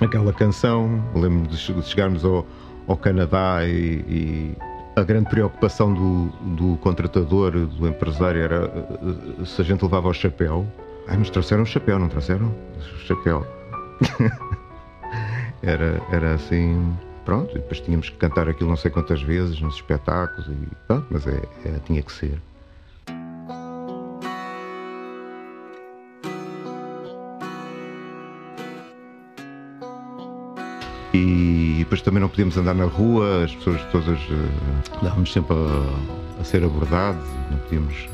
aquela 0.00 0.32
canção. 0.32 1.00
Lembro 1.14 1.48
de 1.48 1.56
chegarmos 1.56 2.24
ao, 2.24 2.44
ao 2.88 2.96
Canadá 2.96 3.64
e, 3.64 4.04
e, 4.08 4.56
a 4.96 5.02
grande 5.04 5.30
preocupação 5.30 5.94
do, 5.94 6.26
do 6.56 6.76
contratador, 6.78 7.52
do 7.52 7.86
empresário, 7.86 8.42
era 8.42 8.64
eh, 8.64 9.44
se 9.44 9.62
a 9.62 9.64
gente 9.64 9.82
levava 9.82 10.08
o 10.08 10.12
chapéu. 10.12 10.66
Ai, 11.06 11.16
nos 11.16 11.30
trouxeram 11.30 11.62
o 11.62 11.66
chapéu, 11.66 12.00
não 12.00 12.08
trouxeram? 12.08 12.46
O 12.46 12.98
chapéu. 13.06 13.46
era, 15.62 16.02
era 16.10 16.34
assim 16.34 16.96
Pronto, 17.24 17.52
e 17.52 17.54
depois 17.54 17.80
tínhamos 17.80 18.10
que 18.10 18.16
cantar 18.16 18.48
aquilo 18.48 18.68
não 18.68 18.76
sei 18.76 18.90
quantas 18.90 19.22
vezes 19.22 19.58
nos 19.60 19.76
espetáculos, 19.76 20.46
e 20.46 20.68
pronto, 20.86 21.06
mas 21.10 21.26
é, 21.26 21.42
é 21.64 21.78
tinha 21.86 22.02
que 22.02 22.12
ser. 22.12 22.38
E 31.14 31.76
depois 31.78 32.02
também 32.02 32.20
não 32.20 32.28
podíamos 32.28 32.56
andar 32.58 32.74
na 32.74 32.84
rua, 32.84 33.44
as 33.44 33.54
pessoas 33.54 33.80
todas 33.92 34.18
uh, 34.18 35.00
dávamos 35.02 35.32
sempre 35.32 35.54
a, 35.56 36.40
a, 36.40 36.44
ser 36.44 36.64
abordados, 36.64 37.26
não 37.50 37.58
podíamos. 37.58 38.08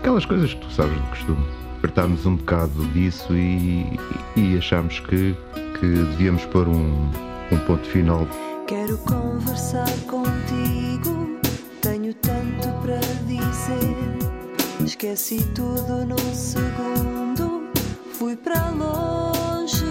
Aquelas 0.00 0.24
coisas 0.24 0.54
que 0.54 0.60
tu 0.60 0.70
sabes 0.70 0.94
do 0.94 1.06
costume. 1.08 1.44
Apertámos 1.78 2.24
um 2.24 2.36
bocado 2.36 2.86
disso 2.88 3.36
e, 3.36 3.98
e 4.36 4.56
achámos 4.56 5.00
que, 5.00 5.36
que 5.78 5.86
devíamos 5.86 6.44
pôr 6.46 6.66
um, 6.68 7.10
um 7.52 7.58
ponto 7.66 7.86
final. 7.88 8.26
Quero 8.66 8.96
conversar 8.98 9.90
contigo, 10.06 11.38
tenho 11.80 12.14
tanto 12.14 12.68
para 12.80 12.98
dizer. 13.26 14.84
Esqueci 14.84 15.42
tudo 15.54 16.06
num 16.06 16.34
segundo, 16.34 17.70
fui 18.12 18.36
para 18.36 18.70
longe, 18.70 19.84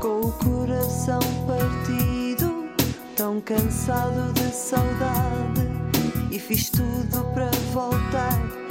com 0.00 0.20
o 0.20 0.32
coração 0.32 1.20
partido, 1.46 2.68
tão 3.16 3.40
cansado 3.40 4.32
de 4.32 4.50
saudade, 4.54 5.68
e 6.30 6.38
fiz 6.38 6.70
tudo 6.70 7.24
para 7.32 7.50
voltar 7.72 8.63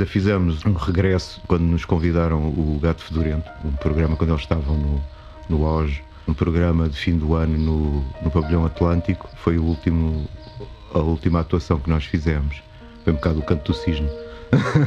Ainda 0.00 0.10
fizemos 0.10 0.64
um 0.64 0.72
regresso 0.72 1.42
quando 1.46 1.60
nos 1.60 1.84
convidaram 1.84 2.38
o 2.38 2.80
Gato 2.82 3.04
Fedorento, 3.04 3.50
um 3.62 3.72
programa 3.72 4.16
quando 4.16 4.30
eles 4.30 4.40
estavam 4.40 4.74
no, 4.74 5.04
no 5.46 5.66
auge, 5.66 6.02
um 6.26 6.32
programa 6.32 6.88
de 6.88 6.96
fim 6.96 7.18
do 7.18 7.34
ano 7.34 7.58
no, 7.58 8.04
no 8.22 8.30
Pavilhão 8.30 8.64
Atlântico. 8.64 9.28
Foi 9.44 9.58
o 9.58 9.62
último, 9.62 10.26
a 10.94 11.00
última 11.00 11.40
atuação 11.40 11.78
que 11.78 11.90
nós 11.90 12.06
fizemos. 12.06 12.62
Foi 13.04 13.12
um 13.12 13.16
bocado 13.16 13.40
o 13.40 13.42
canto 13.42 13.72
do 13.72 13.76
cisne. 13.76 14.08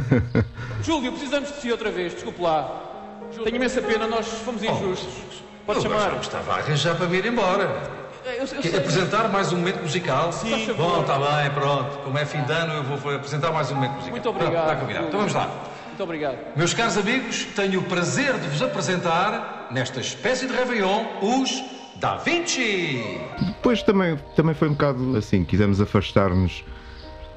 Júlio, 0.82 1.12
precisamos 1.12 1.50
de 1.50 1.58
si 1.58 1.72
outra 1.72 1.92
vez, 1.92 2.14
desculpe 2.16 2.42
lá. 2.42 3.30
Tenho 3.44 3.56
imensa 3.58 3.84
pena, 3.84 4.08
nós 4.08 4.26
fomos 4.28 4.64
injustos. 4.64 5.44
Pode 5.64 5.78
Eu 5.78 5.84
chamar. 5.84 6.10
já 6.10 6.22
estava 6.22 6.54
a 6.54 6.58
arranjar 6.58 6.96
para 6.96 7.06
me 7.06 7.18
ir 7.20 7.26
embora. 7.28 8.03
Eu, 8.26 8.32
eu 8.46 8.62
Quer 8.62 8.78
apresentar 8.78 9.28
mais 9.30 9.52
um 9.52 9.58
momento 9.58 9.82
musical? 9.82 10.32
Sim. 10.32 10.74
Bom, 10.78 11.02
está 11.02 11.18
bem, 11.18 11.52
pronto. 11.52 11.98
Como 12.04 12.18
é 12.18 12.26
fim 12.26 12.42
de 12.44 12.52
ano, 12.52 12.74
eu 12.74 12.84
vou 12.84 13.14
apresentar 13.16 13.52
mais 13.52 13.70
um 13.72 13.76
momento 13.76 13.92
musical. 13.94 14.12
Muito 14.12 14.24
Pronto, 14.24 14.42
obrigado. 14.44 14.64
Está 14.64 14.76
combinado. 14.80 15.08
Então 15.08 15.20
vamos 15.20 15.34
lá. 15.34 15.50
Muito 15.88 16.04
obrigado. 16.04 16.38
Meus 16.56 16.74
caros 16.74 16.98
amigos, 16.98 17.46
tenho 17.56 17.80
o 17.82 17.84
prazer 17.84 18.34
de 18.40 18.48
vos 18.48 18.62
apresentar, 18.62 19.68
nesta 19.72 20.00
espécie 20.00 20.48
de 20.48 20.54
Réveillon, 20.54 21.04
os 21.22 21.64
Da 21.96 22.16
Vinci. 22.16 23.20
Depois 23.42 23.84
também, 23.84 24.18
também 24.36 24.56
foi 24.56 24.70
um 24.70 24.72
bocado 24.74 25.18
assim, 25.18 25.44
quisemos 25.44 25.82
afastar-nos. 25.82 26.64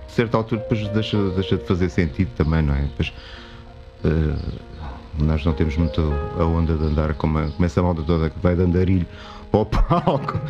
A 0.06 0.10
certa 0.16 0.36
altura, 0.36 0.62
depois 0.62 0.86
deixa, 0.88 1.30
deixa 1.30 1.56
de 1.56 1.64
fazer 1.66 1.90
sentido 1.90 2.30
também, 2.36 2.62
não 2.62 2.74
é? 2.74 2.82
Depois, 2.82 3.12
eh, 4.04 4.08
nós 5.18 5.44
não 5.44 5.52
temos 5.52 5.76
muito 5.76 6.00
a 6.38 6.44
onda 6.44 6.74
de 6.74 6.84
andar 6.84 7.12
como, 7.14 7.38
a- 7.38 7.48
como 7.50 7.64
essa 7.66 7.82
malta 7.82 8.02
toda 8.02 8.30
que 8.30 8.38
vai 8.38 8.54
de 8.54 8.62
andarilho 8.62 9.06
para 9.50 9.60
o 9.60 9.66
palco, 9.66 10.40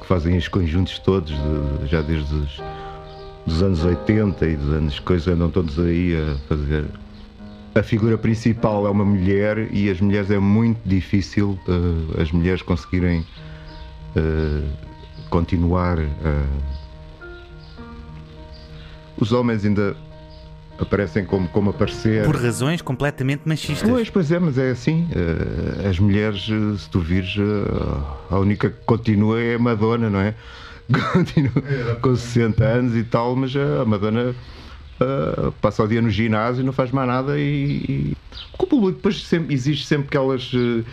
que 0.00 0.06
fazem 0.06 0.36
os 0.36 0.48
conjuntos 0.48 0.98
todos, 0.98 1.30
de- 1.32 1.86
já 1.86 2.02
desde 2.02 2.34
os 2.34 2.60
dos 3.46 3.62
anos 3.62 3.84
80 3.84 4.44
e 4.46 4.56
dos 4.56 4.72
anos 4.72 4.98
coisas, 4.98 5.28
andam 5.28 5.48
todos 5.50 5.78
aí 5.78 6.16
a 6.16 6.36
fazer 6.48 6.84
a 7.76 7.82
figura 7.82 8.16
principal 8.18 8.86
é 8.86 8.90
uma 8.90 9.04
mulher 9.04 9.68
e 9.70 9.88
as 9.90 10.00
mulheres 10.00 10.30
é 10.30 10.38
muito 10.38 10.78
difícil 10.84 11.58
eh, 11.68 12.22
as 12.22 12.32
mulheres 12.32 12.62
conseguirem 12.62 13.22
eh, 14.16 14.62
continuar. 15.28 15.98
eh. 15.98 16.06
Os 19.18 19.30
homens 19.32 19.62
ainda 19.64 19.94
aparecem 20.78 21.24
como, 21.24 21.48
como 21.48 21.70
aparecer. 21.70 22.24
Por 22.24 22.36
razões 22.36 22.82
completamente 22.82 23.42
machistas. 23.46 23.88
Pois, 23.88 24.10
pois 24.10 24.30
é, 24.32 24.38
mas 24.38 24.58
é 24.58 24.70
assim. 24.70 25.08
eh, 25.14 25.88
as 25.88 25.98
mulheres, 25.98 26.46
eh, 26.50 26.76
se 26.78 26.88
tu 26.90 27.00
vires, 27.00 27.34
eh, 27.38 28.04
a 28.30 28.38
única 28.38 28.70
que 28.70 28.84
continua 28.84 29.40
é 29.40 29.54
a 29.54 29.58
Madonna, 29.58 30.10
não 30.10 30.20
é? 30.20 30.34
Continua 31.12 31.96
com 32.00 32.14
60 32.14 32.62
anos 32.64 32.94
e 32.96 33.02
tal, 33.02 33.34
mas 33.34 33.54
a 33.56 33.84
Madonna 33.84 34.34
eh, 35.00 35.52
passa 35.60 35.82
o 35.82 35.88
dia 35.88 36.00
no 36.00 36.08
ginásio, 36.10 36.62
não 36.64 36.72
faz 36.72 36.90
mais 36.92 37.08
nada 37.08 37.38
e. 37.38 38.12
e... 38.12 38.16
O 38.58 38.66
público 38.66 38.96
depois 38.96 39.22
sempre, 39.24 39.52
existe 39.54 39.84
sempre 39.86 40.08
que 40.08 40.16
elas. 40.16 40.50
eh, 40.54 40.84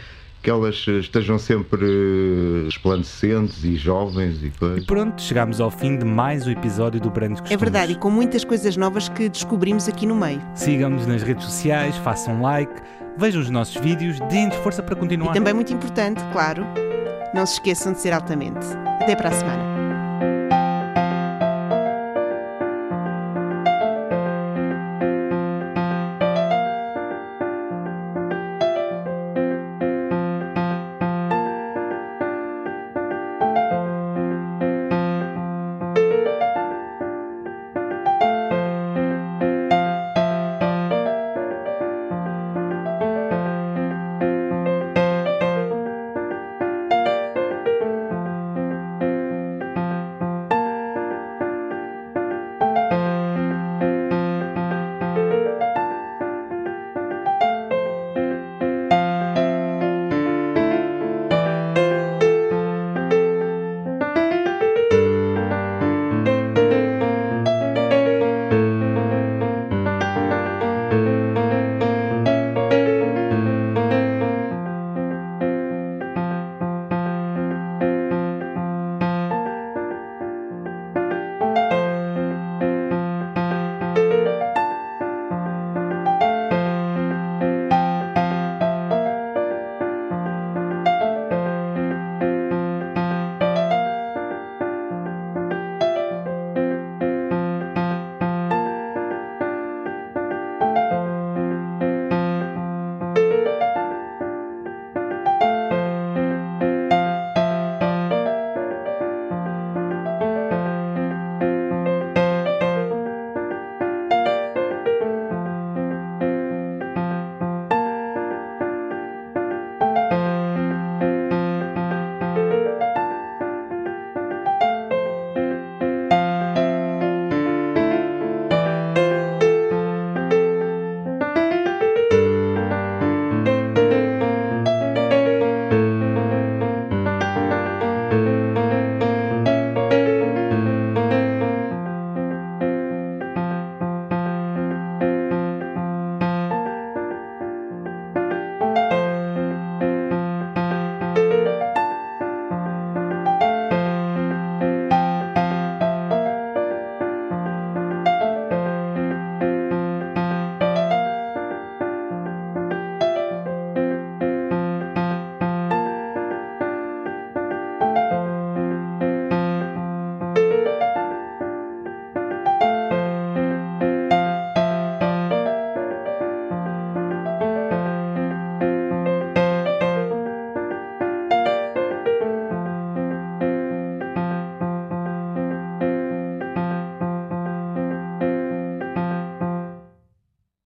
que 0.43 0.49
elas 0.49 0.85
eh, 0.89 0.99
estejam 0.99 1.39
sempre 1.39 1.85
eh, 1.85 2.65
resplandecentes 2.65 3.63
e 3.63 3.75
jovens 3.77 4.43
e 4.43 4.47
E 4.47 4.51
coisas. 4.51 4.85
pronto, 4.85 5.21
chegámos 5.21 5.61
ao 5.61 5.71
fim 5.71 5.97
de 5.97 6.03
mais 6.05 6.45
um 6.45 6.51
episódio 6.51 6.99
do 6.99 7.09
Brandos 7.09 7.39
É 7.39 7.41
Costumes. 7.43 7.61
verdade, 7.61 7.93
e 7.93 7.95
com 7.95 8.11
muitas 8.11 8.43
coisas 8.43 8.75
novas 8.75 9.07
que 9.07 9.29
descobrimos 9.29 9.87
aqui 9.87 10.05
no 10.05 10.15
meio. 10.15 10.41
Sigam-nos 10.53 11.07
nas 11.07 11.23
redes 11.23 11.45
sociais, 11.45 11.95
façam 11.97 12.41
like, 12.41 12.73
vejam 13.17 13.41
os 13.41 13.49
nossos 13.49 13.75
vídeos, 13.77 14.19
deem-nos 14.29 14.55
força 14.57 14.83
para 14.83 14.95
continuar. 14.97 15.31
E 15.31 15.33
também 15.33 15.53
muito 15.53 15.73
importante, 15.73 16.21
claro, 16.33 16.65
não 17.33 17.45
se 17.45 17.53
esqueçam 17.53 17.93
de 17.93 17.99
ser 18.01 18.11
altamente. 18.11 18.65
Até 19.01 19.15
para 19.15 19.29
a 19.29 19.31
semana. 19.33 19.72